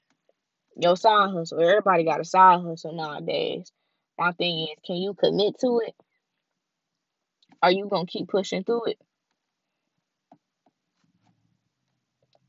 Your 0.78 0.96
side 0.96 1.32
hustle. 1.32 1.60
Everybody 1.60 2.04
got 2.04 2.22
a 2.22 2.26
side 2.26 2.62
hustle 2.62 2.94
nowadays. 2.94 3.72
My 4.18 4.32
thing 4.32 4.68
is, 4.70 4.78
can 4.86 4.98
you 4.98 5.14
commit 5.14 5.60
to 5.60 5.82
it? 5.86 5.96
Are 7.62 7.72
you 7.72 7.88
gonna 7.90 8.06
keep 8.06 8.28
pushing 8.28 8.64
through 8.64 8.86
it? 8.86 9.00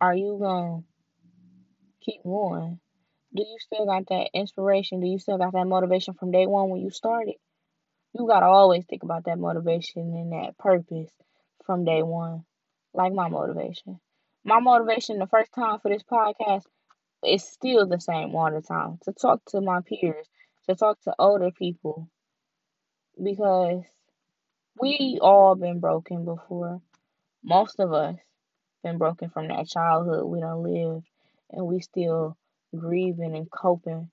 Are 0.01 0.15
you 0.15 0.39
gonna 0.41 0.83
keep 2.01 2.23
going? 2.23 2.81
Do 3.35 3.43
you 3.43 3.57
still 3.61 3.87
got 3.87 4.07
that 4.09 4.31
inspiration? 4.35 5.01
Do 5.01 5.07
you 5.07 5.19
still 5.19 5.39
got 5.39 5.53
that 5.53 5.67
motivation 5.67 6.15
from 6.15 6.31
day 6.31 6.47
one 6.47 6.69
when 6.71 6.81
you 6.81 6.91
started? 6.91 7.37
You 8.15 8.27
gotta 8.27 8.47
always 8.47 8.85
think 8.87 9.03
about 9.03 9.25
that 9.25 9.39
motivation 9.39 10.03
and 10.03 10.33
that 10.33 10.59
purpose 10.59 11.11
from 11.65 11.85
day 11.85 12.03
one. 12.03 12.45
Like 12.95 13.13
my 13.13 13.29
motivation. 13.29 14.01
My 14.45 14.59
motivation 14.59 15.19
the 15.19 15.29
first 15.29 15.53
time 15.55 15.79
for 15.79 15.89
this 15.89 16.03
podcast 16.03 16.65
is 17.25 17.45
still 17.45 17.87
the 17.87 18.01
same 18.01 18.35
all 18.35 18.51
the 18.51 18.61
time. 18.61 18.99
To 19.05 19.13
talk 19.13 19.41
to 19.51 19.61
my 19.61 19.81
peers, 19.83 20.27
to 20.69 20.75
talk 20.75 21.01
to 21.03 21.15
older 21.17 21.53
people. 21.53 22.09
Because 23.23 23.85
we 24.81 25.19
all 25.23 25.55
been 25.55 25.79
broken 25.79 26.25
before. 26.25 26.81
Most 27.45 27.79
of 27.79 27.93
us 27.93 28.17
been 28.83 28.99
broken 28.99 29.31
from 29.31 29.49
that 29.49 29.69
childhood 29.69 30.25
we 30.25 30.41
don't 30.41 30.65
live, 30.65 31.03
and 31.51 31.67
we 31.67 31.81
still 31.81 32.37
grieving 32.77 33.37
and 33.37 33.51
coping, 33.51 34.11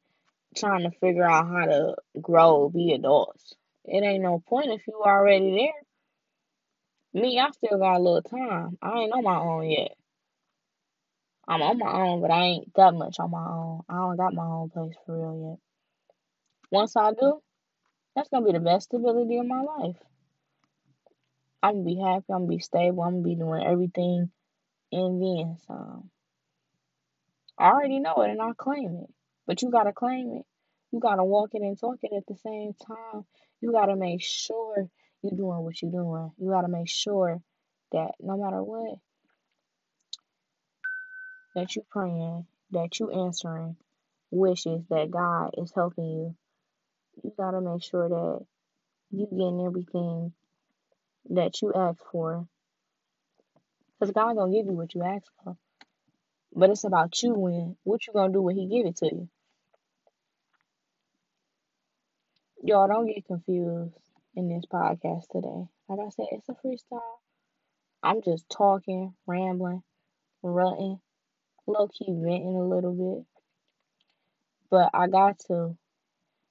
trying 0.55 0.83
to 0.83 0.97
figure 0.99 1.27
out 1.27 1.47
how 1.47 1.65
to 1.65 1.95
grow, 2.21 2.69
be 2.69 2.93
adults. 2.93 3.55
It 3.85 4.03
ain't 4.03 4.21
no 4.23 4.43
point 4.47 4.71
if 4.71 4.81
you 4.87 5.01
already 5.03 5.51
there. 5.51 7.21
Me, 7.21 7.39
I 7.39 7.49
still 7.49 7.79
got 7.79 7.97
a 7.97 7.99
little 7.99 8.21
time. 8.21 8.77
I 8.81 8.99
ain't 8.99 9.13
on 9.13 9.23
my 9.23 9.39
own 9.39 9.69
yet. 9.69 9.95
I'm 11.49 11.63
on 11.63 11.79
my 11.79 11.91
own, 11.91 12.21
but 12.21 12.29
I 12.29 12.43
ain't 12.43 12.73
that 12.75 12.93
much 12.93 13.19
on 13.19 13.31
my 13.31 13.43
own. 13.43 13.81
I 13.89 13.95
don't 13.95 14.17
got 14.17 14.35
my 14.35 14.45
own 14.45 14.69
place 14.69 14.93
for 15.05 15.17
real 15.17 15.49
yet. 15.49 15.59
Once 16.71 16.95
I 16.95 17.11
do, 17.11 17.41
that's 18.15 18.29
gonna 18.29 18.45
be 18.45 18.51
the 18.51 18.59
best 18.59 18.85
stability 18.85 19.37
of 19.37 19.47
my 19.47 19.61
life. 19.61 19.97
I'm 21.63 21.83
gonna 21.83 21.85
be 21.85 21.95
happy, 21.95 22.25
I'm 22.29 22.45
gonna 22.45 22.47
be 22.47 22.59
stable, 22.59 23.01
I'm 23.01 23.15
gonna 23.15 23.23
be 23.23 23.35
doing 23.35 23.65
everything 23.65 24.29
and 24.91 25.21
then 25.21 25.57
some. 25.65 26.11
I 27.57 27.71
already 27.71 27.99
know 27.99 28.21
it 28.21 28.29
and 28.29 28.41
I 28.41 28.51
claim 28.55 28.99
it. 29.03 29.13
But 29.47 29.63
you 29.63 29.71
gotta 29.71 29.91
claim 29.91 30.33
it. 30.33 30.45
You 30.91 30.99
gotta 30.99 31.23
walk 31.23 31.49
it 31.53 31.63
and 31.63 31.79
talk 31.79 31.97
it 32.03 32.11
at 32.15 32.27
the 32.27 32.35
same 32.35 32.73
time. 32.87 33.25
You 33.59 33.71
gotta 33.71 33.95
make 33.95 34.21
sure 34.21 34.87
you're 35.23 35.35
doing 35.35 35.63
what 35.63 35.81
you're 35.81 35.91
doing. 35.91 36.31
You 36.37 36.51
gotta 36.51 36.67
make 36.67 36.87
sure 36.87 37.41
that 37.91 38.11
no 38.19 38.37
matter 38.37 38.63
what, 38.63 38.99
that 41.59 41.75
you 41.75 41.83
praying, 41.89 42.45
that 42.71 42.99
you 42.99 43.11
answering 43.11 43.75
wishes, 44.31 44.81
that 44.89 45.11
God 45.11 45.51
is 45.57 45.73
helping 45.75 46.05
you. 46.05 46.35
You 47.21 47.33
gotta 47.37 47.59
make 47.59 47.83
sure 47.83 48.07
that 48.07 48.45
you 49.11 49.27
getting 49.29 49.65
everything 49.65 50.31
that 51.31 51.61
you 51.61 51.73
ask 51.73 51.99
for. 52.11 52.47
Because 53.99 54.13
God 54.13 54.37
gonna 54.37 54.53
give 54.53 54.67
you 54.67 54.71
what 54.71 54.95
you 54.95 55.03
ask 55.03 55.25
for. 55.43 55.57
But 56.55 56.69
it's 56.69 56.85
about 56.85 57.21
you 57.21 57.33
when 57.33 57.75
what 57.83 58.07
you 58.07 58.13
gonna 58.13 58.31
do 58.31 58.41
when 58.41 58.55
he 58.55 58.65
give 58.67 58.85
it 58.85 58.95
to 58.97 59.05
you. 59.07 59.29
Y'all 62.63 62.87
don't 62.87 63.07
get 63.07 63.25
confused 63.25 63.97
in 64.35 64.47
this 64.47 64.63
podcast 64.71 65.27
today. 65.29 65.67
Like 65.89 65.99
I 65.99 66.09
said, 66.09 66.27
it's 66.31 66.47
a 66.47 66.53
freestyle. 66.53 67.01
I'm 68.01 68.21
just 68.21 68.49
talking, 68.49 69.13
rambling, 69.27 69.83
running, 70.41 71.01
low 71.69 71.87
key 71.87 72.07
venting 72.09 72.55
a 72.55 72.67
little 72.67 72.93
bit. 72.93 73.25
But 74.69 74.89
I 74.93 75.07
got 75.07 75.39
to 75.47 75.77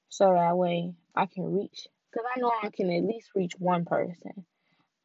so 0.09 0.33
that 0.33 0.57
way 0.57 0.95
I 1.15 1.27
can 1.27 1.53
reach. 1.53 1.87
Because 2.11 2.27
I 2.35 2.41
know 2.41 2.51
I 2.63 2.71
can 2.71 2.91
at 2.91 3.05
least 3.05 3.31
reach 3.35 3.53
one 3.59 3.85
person. 3.85 4.47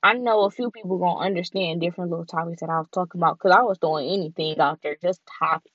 I 0.01 0.13
know 0.13 0.43
a 0.43 0.51
few 0.51 0.71
people 0.71 0.97
gonna 0.99 1.25
understand 1.25 1.81
different 1.81 2.11
little 2.11 2.25
topics 2.25 2.61
that 2.61 2.69
I 2.69 2.79
was 2.79 2.89
talking 2.91 3.19
about. 3.19 3.37
Because 3.37 3.55
I 3.57 3.63
was 3.63 3.77
throwing 3.79 4.09
anything 4.09 4.59
out 4.59 4.79
there, 4.81 4.97
just 5.01 5.21
topics. 5.39 5.71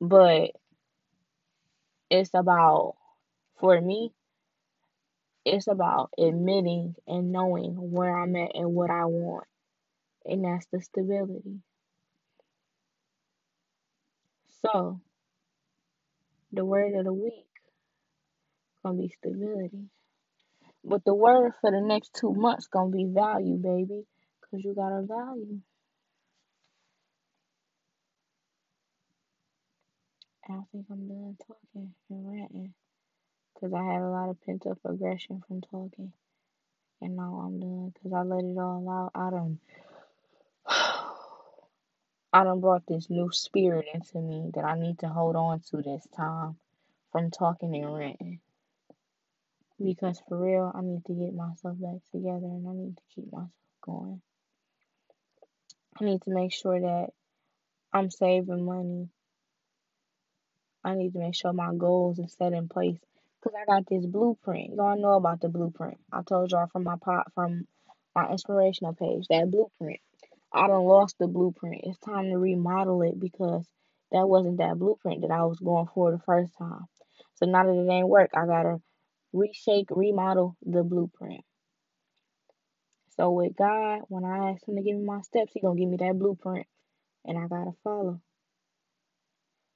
But 0.00 0.52
it's 2.10 2.34
about, 2.34 2.96
for 3.58 3.80
me, 3.80 4.12
it's 5.44 5.66
about 5.66 6.10
admitting 6.18 6.94
and 7.06 7.32
knowing 7.32 7.74
where 7.74 8.16
I'm 8.16 8.34
at 8.36 8.54
and 8.54 8.74
what 8.74 8.90
I 8.90 9.04
want. 9.04 9.46
And 10.24 10.44
that's 10.44 10.66
the 10.72 10.80
stability. 10.80 11.60
So, 14.64 15.00
the 16.52 16.64
word 16.64 16.94
of 16.96 17.04
the 17.06 17.12
week 17.14 17.46
gonna 18.84 18.98
be 18.98 19.08
stability. 19.08 19.88
But 20.84 21.04
the 21.04 21.14
word 21.14 21.52
for 21.60 21.70
the 21.70 21.80
next 21.80 22.14
two 22.14 22.32
months 22.34 22.68
gonna 22.68 22.90
be 22.90 23.06
value, 23.06 23.56
baby. 23.56 24.06
Cause 24.50 24.62
you 24.64 24.74
got 24.74 24.92
a 24.98 25.02
value. 25.02 25.60
I 30.48 30.60
think 30.72 30.86
I'm 30.90 31.08
done 31.08 31.36
talking 31.46 31.94
and 32.10 32.30
ranting. 32.30 32.74
Because 33.54 33.74
I 33.74 33.84
had 33.84 34.02
a 34.02 34.10
lot 34.10 34.30
of 34.30 34.40
pent 34.42 34.66
up 34.66 34.78
aggression 34.86 35.42
from 35.48 35.62
talking. 35.62 36.12
And 37.02 37.16
now 37.16 37.42
I'm 37.46 37.60
done. 37.60 37.92
Because 37.94 38.12
I 38.14 38.22
let 38.22 38.44
it 38.44 38.58
all 38.58 38.88
out. 38.90 39.12
I 39.20 39.30
done, 39.30 39.58
I 42.34 42.44
done 42.44 42.60
brought 42.60 42.86
this 42.88 43.10
new 43.10 43.30
spirit 43.32 43.86
into 43.94 44.20
me 44.20 44.52
that 44.56 44.64
I 44.66 44.78
need 44.78 45.00
to 45.00 45.08
hold 45.08 45.36
on 45.36 45.60
to 45.72 45.78
this 45.82 46.06
time 46.16 46.58
from 47.12 47.30
talking 47.30 47.74
and 47.76 47.94
ranting. 47.94 48.40
Because 49.82 50.22
for 50.28 50.38
real, 50.40 50.72
I 50.74 50.82
need 50.82 51.04
to 51.06 51.14
get 51.14 51.34
myself 51.34 51.78
back 51.80 52.00
together 52.12 52.46
and 52.46 52.68
I 52.68 52.72
need 52.74 52.96
to 52.96 53.02
keep 53.14 53.32
myself 53.32 53.50
going. 53.82 54.22
I 56.00 56.04
need 56.04 56.22
to 56.22 56.30
make 56.30 56.52
sure 56.52 56.80
that 56.80 57.10
I'm 57.92 58.10
saving 58.10 58.64
money 58.66 59.08
I 60.84 60.94
need 60.94 61.12
to 61.12 61.18
make 61.18 61.34
sure 61.34 61.52
my 61.52 61.74
goals 61.74 62.18
are 62.20 62.28
set 62.28 62.52
in 62.52 62.68
place 62.68 62.98
because 63.42 63.56
I 63.60 63.66
got 63.66 63.86
this 63.86 64.06
blueprint. 64.06 64.74
Y'all 64.74 65.00
know 65.00 65.14
about 65.14 65.40
the 65.40 65.48
blueprint. 65.48 65.98
I 66.12 66.22
told 66.22 66.50
y'all 66.52 66.68
from 66.68 66.84
my 66.84 66.96
pot 66.96 67.32
from 67.34 67.66
my 68.14 68.30
inspirational 68.30 68.94
page 68.94 69.26
that 69.28 69.50
blueprint. 69.50 70.00
I 70.54 70.68
done 70.68 70.84
lost 70.84 71.16
the 71.18 71.26
blueprint. 71.28 71.82
It's 71.84 71.98
time 71.98 72.30
to 72.30 72.38
remodel 72.38 73.02
it 73.02 73.18
because 73.20 73.66
that 74.12 74.28
wasn't 74.28 74.58
that 74.58 74.78
blueprint 74.78 75.22
that 75.22 75.32
I 75.32 75.44
was 75.44 75.58
going 75.60 75.88
for 75.94 76.12
the 76.12 76.20
first 76.20 76.52
time. 76.58 76.86
So 77.36 77.46
now 77.46 77.64
that 77.64 77.72
it 77.72 77.90
ain't 77.90 78.08
work, 78.08 78.30
I 78.34 78.46
gotta 78.46 78.80
reshake, 79.34 79.86
remodel 79.90 80.56
the 80.64 80.84
blueprint. 80.84 81.44
So 83.16 83.30
with 83.32 83.56
God, 83.56 84.02
when 84.08 84.24
I 84.24 84.52
ask 84.52 84.66
Him 84.68 84.76
to 84.76 84.82
give 84.82 84.96
me 84.96 85.04
my 85.04 85.20
steps, 85.22 85.52
He 85.54 85.60
gonna 85.60 85.78
give 85.78 85.88
me 85.88 85.96
that 85.98 86.18
blueprint, 86.18 86.66
and 87.24 87.38
I 87.38 87.48
gotta 87.48 87.72
follow. 87.84 88.20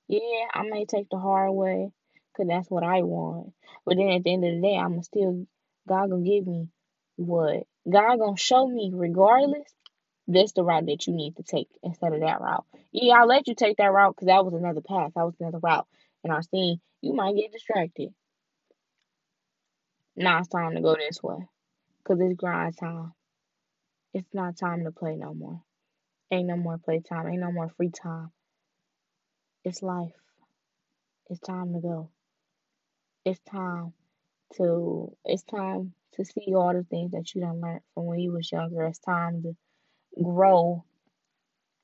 Yeah, 0.08 0.20
I 0.54 0.62
may 0.64 0.86
take 0.86 1.08
the 1.10 1.18
hard 1.18 1.52
way 1.52 1.90
because 2.32 2.48
that's 2.48 2.70
what 2.70 2.84
I 2.84 3.02
want. 3.02 3.52
But 3.84 3.96
then 3.96 4.10
at 4.10 4.24
the 4.24 4.32
end 4.32 4.44
of 4.44 4.54
the 4.54 4.60
day, 4.60 4.76
I'm 4.76 4.90
gonna 4.90 5.02
still, 5.02 5.46
God 5.88 6.10
gonna 6.10 6.22
give 6.22 6.46
me 6.46 6.68
what? 7.16 7.64
God 7.90 8.18
gonna 8.18 8.36
show 8.36 8.66
me 8.66 8.92
regardless. 8.94 9.72
This 10.28 10.52
the 10.52 10.64
route 10.64 10.86
that 10.86 11.06
you 11.08 11.14
need 11.14 11.36
to 11.36 11.44
take 11.44 11.68
instead 11.82 12.12
of 12.12 12.20
that 12.20 12.40
route. 12.42 12.66
Yeah, 12.92 13.14
I'll 13.14 13.28
let 13.28 13.48
you 13.48 13.54
take 13.56 13.78
that 13.78 13.92
route 13.92 14.14
because 14.14 14.28
that 14.28 14.44
was 14.44 14.54
another 14.54 14.82
path. 14.82 15.12
That 15.16 15.24
was 15.24 15.34
another 15.40 15.58
route. 15.58 15.88
And 16.24 16.32
I 16.32 16.42
seen 16.42 16.80
you 17.00 17.14
might 17.14 17.36
get 17.36 17.52
distracted. 17.52 18.10
Now 20.16 20.40
it's 20.40 20.48
time 20.48 20.74
to 20.74 20.82
go 20.82 20.96
this 20.96 21.22
way. 21.22 21.48
Because 21.98 22.20
it's 22.20 22.34
grind 22.34 22.76
time. 22.78 23.14
It's 24.14 24.28
not 24.34 24.58
time 24.58 24.84
to 24.84 24.92
play 24.92 25.16
no 25.16 25.34
more. 25.34 25.62
Ain't 26.30 26.48
no 26.48 26.56
more 26.56 26.78
play 26.78 27.00
time. 27.00 27.28
Ain't 27.28 27.40
no 27.40 27.52
more 27.52 27.70
free 27.76 27.90
time. 27.90 28.30
It's 29.64 29.82
life. 29.82 30.12
It's 31.30 31.40
time 31.40 31.72
to 31.74 31.80
go. 31.80 32.10
It's 33.24 33.40
time 33.50 33.94
to 34.56 35.16
it's 35.24 35.42
time 35.44 35.94
to 36.14 36.24
see 36.24 36.54
all 36.54 36.72
the 36.74 36.84
things 36.84 37.12
that 37.12 37.34
you 37.34 37.42
done 37.42 37.60
learned 37.60 37.82
from 37.94 38.06
when 38.06 38.20
you 38.20 38.32
was 38.32 38.50
younger. 38.52 38.84
It's 38.86 38.98
time 38.98 39.42
to 39.42 39.56
grow 40.22 40.84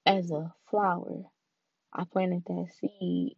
as 0.07 0.31
a 0.31 0.53
flower. 0.71 1.25
I 1.93 2.05
planted 2.05 2.45
that 2.47 2.67
seed 2.81 3.37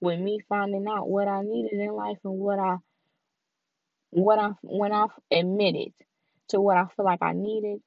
with 0.00 0.20
me 0.20 0.40
finding 0.48 0.86
out 0.88 1.08
what 1.08 1.28
I 1.28 1.42
needed 1.42 1.80
in 1.80 1.92
life 1.92 2.18
and 2.24 2.38
what 2.38 2.58
I 2.58 2.76
what 4.10 4.38
I 4.38 4.50
when 4.62 4.92
I 4.92 5.06
admitted 5.30 5.92
to 6.48 6.60
what 6.60 6.76
I 6.76 6.86
feel 6.94 7.04
like 7.04 7.22
I 7.22 7.32
needed, 7.32 7.80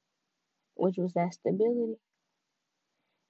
which 0.76 0.98
was 0.98 1.14
that 1.14 1.34
stability. 1.34 1.96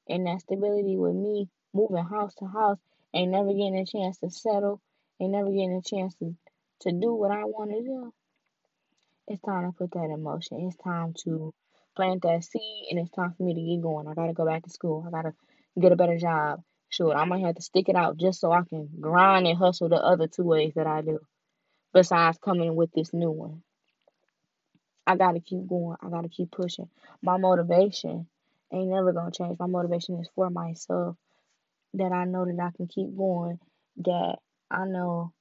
And 0.10 0.26
that 0.26 0.42
stability 0.42 0.96
with 0.96 1.16
me 1.16 1.50
moving 1.74 2.06
house 2.06 2.34
to 2.36 2.46
house 2.46 2.80
and 3.14 3.32
never 3.32 3.52
getting 3.52 3.78
a 3.78 3.86
chance 3.86 4.18
to 4.20 4.30
settle, 4.30 4.82
and 5.20 5.32
never 5.32 5.50
getting 5.50 5.74
a 5.74 5.82
chance 5.82 6.16
to, 6.16 6.36
to 6.82 6.92
do 6.92 7.14
what 7.14 7.32
I 7.32 7.44
want 7.46 7.72
to 7.72 7.82
do. 7.82 8.14
It's 9.28 9.42
time 9.42 9.70
to 9.70 9.78
put 9.78 9.92
that 9.92 10.10
in 10.10 10.24
motion. 10.24 10.62
It's 10.62 10.78
time 10.78 11.14
to 11.26 11.54
plant 11.96 12.22
that 12.24 12.44
seed 12.44 12.88
and 12.90 13.00
it's 13.00 13.12
time 13.12 13.34
for 13.36 13.44
me 13.44 13.54
to 13.54 13.62
get 13.62 13.82
going. 13.82 14.08
I 14.08 14.14
gotta 14.14 14.34
go 14.34 14.46
back 14.46 14.64
to 14.64 14.70
school. 14.70 15.04
I 15.06 15.12
gotta 15.12 15.34
get 15.80 15.92
a 15.92 15.98
better 15.98 16.18
job. 16.18 16.62
Sure, 16.90 17.14
I 17.14 17.26
might 17.26 17.44
have 17.44 17.56
to 17.56 17.62
stick 17.62 17.90
it 17.90 17.96
out 17.96 18.18
just 18.18 18.40
so 18.40 18.52
I 18.52 18.62
can 18.64 18.88
grind 19.02 19.46
and 19.46 19.58
hustle 19.58 19.90
the 19.90 19.98
other 19.98 20.28
two 20.28 20.44
ways 20.44 20.74
that 20.76 20.88
I 20.88 21.02
do. 21.02 21.20
Besides 21.94 22.38
coming 22.38 22.76
with 22.76 22.92
this 22.94 23.14
new 23.14 23.32
one. 23.32 23.64
I 25.06 25.16
gotta 25.18 25.40
keep 25.40 25.68
going. 25.68 25.98
I 26.02 26.10
gotta 26.10 26.30
keep 26.30 26.52
pushing. 26.52 26.90
My 27.22 27.38
motivation 27.38 28.28
ain't 28.72 28.90
never 28.90 29.12
gonna 29.12 29.32
change. 29.32 29.58
My 29.60 29.68
motivation 29.68 30.20
is 30.20 30.30
for 30.36 30.50
myself. 30.50 31.18
That 31.94 32.12
I 32.12 32.26
know 32.26 32.46
that 32.46 32.60
I 32.60 32.72
can 32.76 32.88
keep 32.88 33.16
going. 33.18 33.60
That 33.98 34.40
I 34.70 34.86
know 34.86 35.34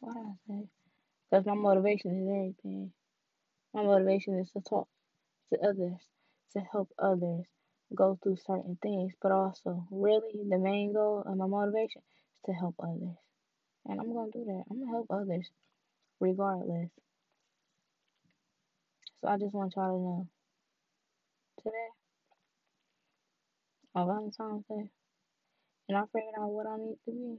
what 0.00 0.16
I 0.16 0.32
say. 0.48 0.81
Because 1.32 1.46
my 1.46 1.54
motivation 1.54 2.12
is 2.12 2.28
everything. 2.28 2.92
My 3.74 3.84
motivation 3.84 4.38
is 4.38 4.50
to 4.52 4.60
talk 4.60 4.88
to 5.52 5.60
others, 5.60 5.98
to 6.52 6.60
help 6.72 6.90
others 6.98 7.46
go 7.94 8.18
through 8.22 8.36
certain 8.46 8.78
things, 8.82 9.14
but 9.22 9.32
also, 9.32 9.86
really, 9.90 10.32
the 10.48 10.58
main 10.58 10.92
goal 10.92 11.24
of 11.26 11.36
my 11.38 11.46
motivation 11.46 12.02
is 12.02 12.42
to 12.46 12.52
help 12.52 12.74
others. 12.82 13.16
And 13.86 14.00
I'm 14.00 14.12
going 14.12 14.30
to 14.30 14.38
do 14.38 14.44
that. 14.44 14.64
I'm 14.70 14.76
going 14.78 14.88
to 14.88 14.92
help 14.92 15.06
others 15.10 15.50
regardless. 16.20 16.90
So 19.22 19.28
I 19.28 19.38
just 19.38 19.54
want 19.54 19.74
y'all 19.76 19.96
to 19.96 20.02
know 20.02 20.28
today, 21.58 21.88
on 23.94 24.06
Valentine's 24.06 24.64
Day, 24.68 24.90
and 25.88 25.98
I 25.98 26.02
figured 26.12 26.34
out 26.38 26.50
what 26.50 26.66
I 26.66 26.76
need 26.76 26.98
to 27.06 27.12
be. 27.12 27.38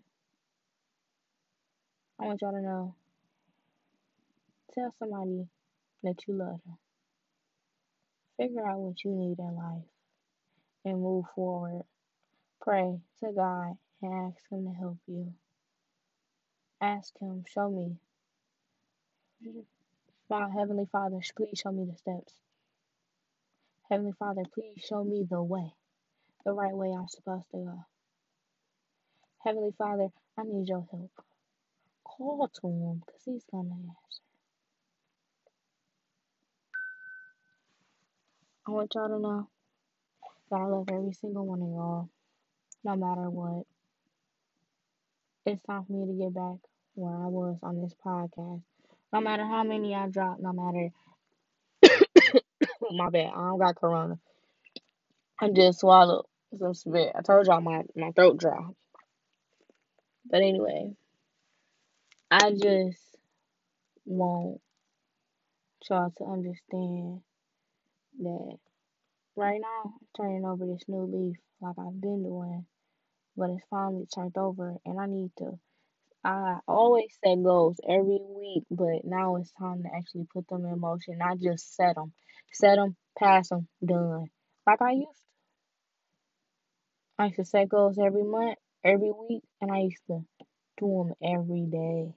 I 2.19 2.25
want 2.25 2.41
y'all 2.41 2.53
to 2.53 2.61
know 2.61 2.95
tell 4.73 4.93
somebody 4.99 5.47
that 6.03 6.15
you 6.27 6.35
love 6.35 6.59
them. 6.65 6.77
Figure 8.37 8.67
out 8.67 8.79
what 8.79 9.03
you 9.03 9.11
need 9.11 9.39
in 9.39 9.55
life 9.55 9.83
and 10.85 11.01
move 11.01 11.25
forward. 11.35 11.83
Pray 12.61 12.99
to 13.21 13.31
God 13.33 13.73
and 14.01 14.31
ask 14.33 14.43
Him 14.51 14.65
to 14.65 14.73
help 14.79 14.97
you. 15.07 15.33
Ask 16.81 17.13
Him, 17.21 17.43
show 17.47 17.69
me. 17.69 17.97
My 20.29 20.49
Heavenly 20.57 20.87
Father, 20.91 21.19
please 21.37 21.59
show 21.63 21.71
me 21.71 21.85
the 21.89 21.97
steps. 21.97 22.33
Heavenly 23.91 24.13
Father, 24.19 24.43
please 24.53 24.83
show 24.83 25.03
me 25.03 25.25
the 25.29 25.41
way, 25.43 25.73
the 26.45 26.53
right 26.53 26.73
way 26.73 26.93
I'm 26.97 27.07
supposed 27.07 27.49
to 27.51 27.57
go. 27.57 27.85
Heavenly 29.45 29.73
Father, 29.77 30.07
I 30.37 30.43
need 30.43 30.67
your 30.69 30.85
help. 30.91 31.11
Call 32.05 32.49
to 32.61 32.67
Him 32.67 33.03
because 33.05 33.21
He's 33.25 33.45
going 33.51 33.67
to 33.69 33.75
answer. 33.75 34.32
I 38.65 38.71
want 38.71 38.93
y'all 38.95 39.09
to 39.09 39.19
know 39.19 39.49
that 40.49 40.55
I 40.55 40.65
love 40.65 40.87
every 40.89 41.11
single 41.11 41.45
one 41.45 41.61
of 41.61 41.67
y'all, 41.67 42.09
no 42.85 42.95
matter 42.95 43.29
what. 43.29 43.65
It's 45.45 45.61
time 45.63 45.83
for 45.83 45.91
me 45.91 46.05
to 46.07 46.17
get 46.17 46.33
back 46.33 46.59
where 46.93 47.13
I 47.13 47.27
was 47.27 47.57
on 47.61 47.81
this 47.81 47.93
podcast. 48.05 48.61
No 49.11 49.19
matter 49.19 49.43
how 49.43 49.63
many 49.63 49.93
I 49.93 50.07
drop, 50.07 50.37
no 50.39 50.53
matter. 50.53 50.91
my 52.91 53.09
bad, 53.09 53.31
I 53.35 53.49
don't 53.49 53.59
got 53.59 53.75
corona. 53.75 54.17
I 55.41 55.49
just 55.49 55.81
swallowed 55.81 56.25
some 56.57 56.73
spit. 56.73 57.11
I 57.13 57.21
told 57.21 57.47
y'all 57.47 57.59
my, 57.59 57.81
my 57.97 58.11
throat 58.11 58.37
dry. 58.37 58.65
But 60.25 60.37
anyway, 60.37 60.93
I 62.31 62.51
just 62.51 63.17
want 64.05 64.61
y'all 65.89 66.13
to 66.17 66.23
understand 66.23 67.19
that 68.19 68.57
right 69.35 69.59
now 69.61 69.83
I'm 69.85 70.07
turning 70.15 70.45
over 70.45 70.65
this 70.65 70.83
new 70.87 71.03
leaf 71.05 71.37
like 71.61 71.75
I've 71.79 71.99
been 71.99 72.23
doing, 72.23 72.65
but 73.37 73.49
it's 73.51 73.65
finally 73.69 74.05
turned 74.13 74.37
over 74.37 74.75
and 74.85 74.99
I 74.99 75.05
need 75.05 75.31
to. 75.39 75.59
I 76.23 76.59
always 76.67 77.17
set 77.23 77.43
goals 77.43 77.79
every 77.87 78.19
week, 78.21 78.63
but 78.71 79.03
now 79.03 79.35
it's 79.37 79.51
time 79.53 79.83
to 79.83 79.89
actually 79.95 80.25
put 80.33 80.47
them 80.47 80.65
in 80.65 80.79
motion, 80.79 81.17
not 81.17 81.39
just 81.39 81.75
set 81.75 81.95
them. 81.95 82.13
Set 82.53 82.75
them, 82.75 82.95
pass 83.17 83.49
them, 83.49 83.67
done. 83.83 84.27
Like 84.65 84.81
I 84.81 84.91
used 84.91 85.09
to. 85.09 85.33
I 87.19 87.25
used 87.25 87.37
to 87.37 87.45
set 87.45 87.69
goals 87.69 87.97
every 87.99 88.23
month, 88.23 88.57
every 88.83 89.11
week, 89.11 89.43
and 89.61 89.71
I 89.71 89.79
used 89.79 90.05
to 90.07 90.23
do 90.77 90.87
them 90.87 91.13
every 91.21 91.65
day. 91.65 92.13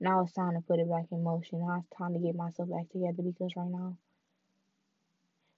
Now 0.00 0.22
it's 0.22 0.32
time 0.32 0.54
to 0.54 0.60
put 0.60 0.80
it 0.80 0.88
back 0.88 1.06
in 1.12 1.22
motion. 1.22 1.60
Now 1.60 1.78
it's 1.80 1.98
time 1.98 2.14
to 2.14 2.18
get 2.18 2.34
myself 2.34 2.68
back 2.70 2.88
together 2.90 3.22
because 3.22 3.52
right 3.56 3.70
now 3.70 3.96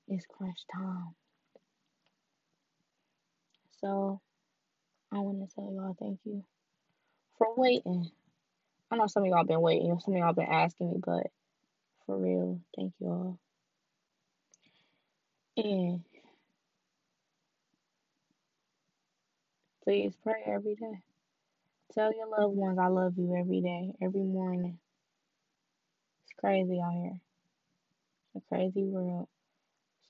it's 0.08 0.26
crunch 0.26 0.58
time. 0.72 1.14
So 3.80 4.20
I 5.12 5.18
want 5.18 5.48
to 5.48 5.54
tell 5.54 5.72
y'all 5.72 5.96
thank 5.98 6.20
you 6.24 6.44
for 7.38 7.48
waiting. 7.56 8.10
I 8.90 8.96
know 8.96 9.06
some 9.06 9.24
of 9.24 9.28
y'all 9.28 9.44
been 9.44 9.60
waiting. 9.60 9.98
Some 10.00 10.14
of 10.14 10.20
y'all 10.20 10.32
been 10.32 10.46
asking 10.46 10.90
me, 10.90 10.96
but 11.04 11.26
for 12.06 12.18
real, 12.18 12.60
thank 12.76 12.92
y'all. 13.00 13.38
And 15.56 16.02
please 19.84 20.14
pray 20.22 20.42
every 20.46 20.74
day. 20.74 21.00
Tell 21.94 22.12
your 22.14 22.28
loved 22.28 22.56
ones 22.56 22.78
I 22.78 22.88
love 22.88 23.14
you 23.16 23.36
every 23.36 23.60
day, 23.60 23.92
every 24.02 24.22
morning. 24.22 24.78
It's 26.24 26.40
crazy 26.40 26.80
out 26.80 26.92
here. 26.92 27.20
It's 28.34 28.44
a 28.44 28.48
crazy 28.48 28.84
world. 28.84 29.28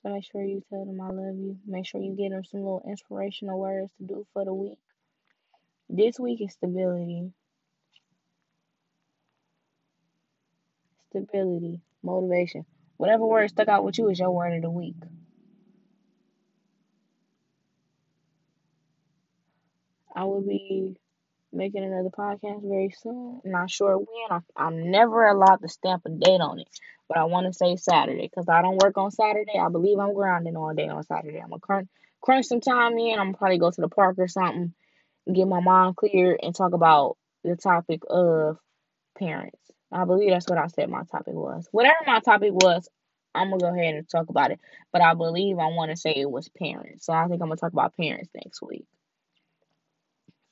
Make 0.05 0.25
sure 0.31 0.43
you 0.45 0.63
tell 0.69 0.85
them 0.85 1.01
I 1.01 1.07
love 1.09 1.37
you. 1.37 1.57
Make 1.67 1.87
sure 1.87 2.01
you 2.01 2.15
get 2.15 2.31
them 2.31 2.45
some 2.45 2.61
little 2.61 2.83
inspirational 2.87 3.59
words 3.59 3.91
to 3.99 4.07
do 4.07 4.27
for 4.33 4.45
the 4.45 4.53
week. 4.53 4.79
This 5.89 6.19
week 6.19 6.41
is 6.41 6.53
stability. 6.53 7.31
Stability, 11.11 11.81
motivation. 12.03 12.65
Whatever 12.97 13.25
word 13.27 13.49
stuck 13.49 13.67
out 13.67 13.83
with 13.83 13.97
you 13.97 14.09
is 14.09 14.19
your 14.19 14.31
word 14.31 14.55
of 14.55 14.63
the 14.63 14.71
week. 14.71 14.95
I 20.15 20.25
will 20.25 20.41
be 20.41 20.97
making 21.55 21.83
another 21.83 22.09
podcast 22.09 22.61
very 22.61 22.93
soon. 23.01 23.41
Not 23.45 23.69
sure 23.69 23.97
when. 23.97 24.07
I, 24.29 24.39
I'm 24.55 24.91
never 24.91 25.25
allowed 25.25 25.57
to 25.57 25.69
stamp 25.69 26.03
a 26.05 26.09
date 26.09 26.41
on 26.41 26.59
it, 26.59 26.69
but 27.07 27.17
I 27.17 27.23
want 27.25 27.47
to 27.47 27.53
say 27.53 27.75
Saturday 27.75 28.27
because 28.29 28.49
I 28.49 28.61
don't 28.61 28.81
work 28.81 28.97
on 28.97 29.11
Saturday. 29.11 29.57
I 29.59 29.69
believe 29.69 29.99
I'm 29.99 30.13
grounding 30.13 30.57
all 30.57 30.73
day 30.73 30.87
on 30.87 31.03
Saturday. 31.03 31.39
I'm 31.39 31.49
gonna 31.49 31.59
crunch, 31.59 31.87
crunch 32.21 32.45
some 32.47 32.61
time 32.61 32.97
in. 32.97 33.19
I'm 33.19 33.33
probably 33.33 33.57
go 33.57 33.71
to 33.71 33.81
the 33.81 33.89
park 33.89 34.17
or 34.19 34.27
something, 34.27 34.73
get 35.33 35.47
my 35.47 35.61
mind 35.61 35.95
clear, 35.95 36.37
and 36.41 36.55
talk 36.55 36.73
about 36.73 37.17
the 37.43 37.55
topic 37.55 38.01
of 38.09 38.57
parents. 39.17 39.59
I 39.91 40.05
believe 40.05 40.31
that's 40.31 40.49
what 40.49 40.57
I 40.57 40.67
said 40.67 40.89
my 40.89 41.03
topic 41.11 41.33
was. 41.33 41.67
Whatever 41.71 41.97
my 42.05 42.19
topic 42.19 42.51
was, 42.53 42.89
I'm 43.33 43.49
gonna 43.49 43.59
go 43.61 43.73
ahead 43.73 43.95
and 43.95 44.09
talk 44.09 44.29
about 44.29 44.51
it. 44.51 44.59
But 44.91 45.01
I 45.01 45.13
believe 45.13 45.59
I 45.59 45.67
want 45.67 45.91
to 45.91 45.97
say 45.97 46.13
it 46.15 46.29
was 46.29 46.49
parents. 46.49 47.05
So 47.05 47.13
I 47.13 47.27
think 47.27 47.41
I'm 47.41 47.47
gonna 47.47 47.57
talk 47.57 47.73
about 47.73 47.95
parents 47.95 48.29
next 48.33 48.61
week. 48.61 48.85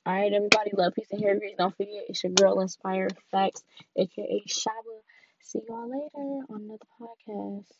All 0.06 0.12
right, 0.12 0.32
everybody. 0.32 0.70
Love, 0.76 0.92
peace, 0.94 1.06
and 1.12 1.22
hair 1.22 1.38
grease. 1.38 1.54
Don't 1.56 1.74
forget, 1.74 2.04
it's 2.08 2.22
your 2.22 2.32
girl, 2.32 2.60
Inspired 2.60 3.16
Facts, 3.30 3.64
aka 3.96 4.42
Shaba. 4.46 5.00
See 5.40 5.60
y'all 5.66 5.88
later 5.90 6.44
on 6.50 6.62
another 6.62 6.84
podcast. 7.00 7.72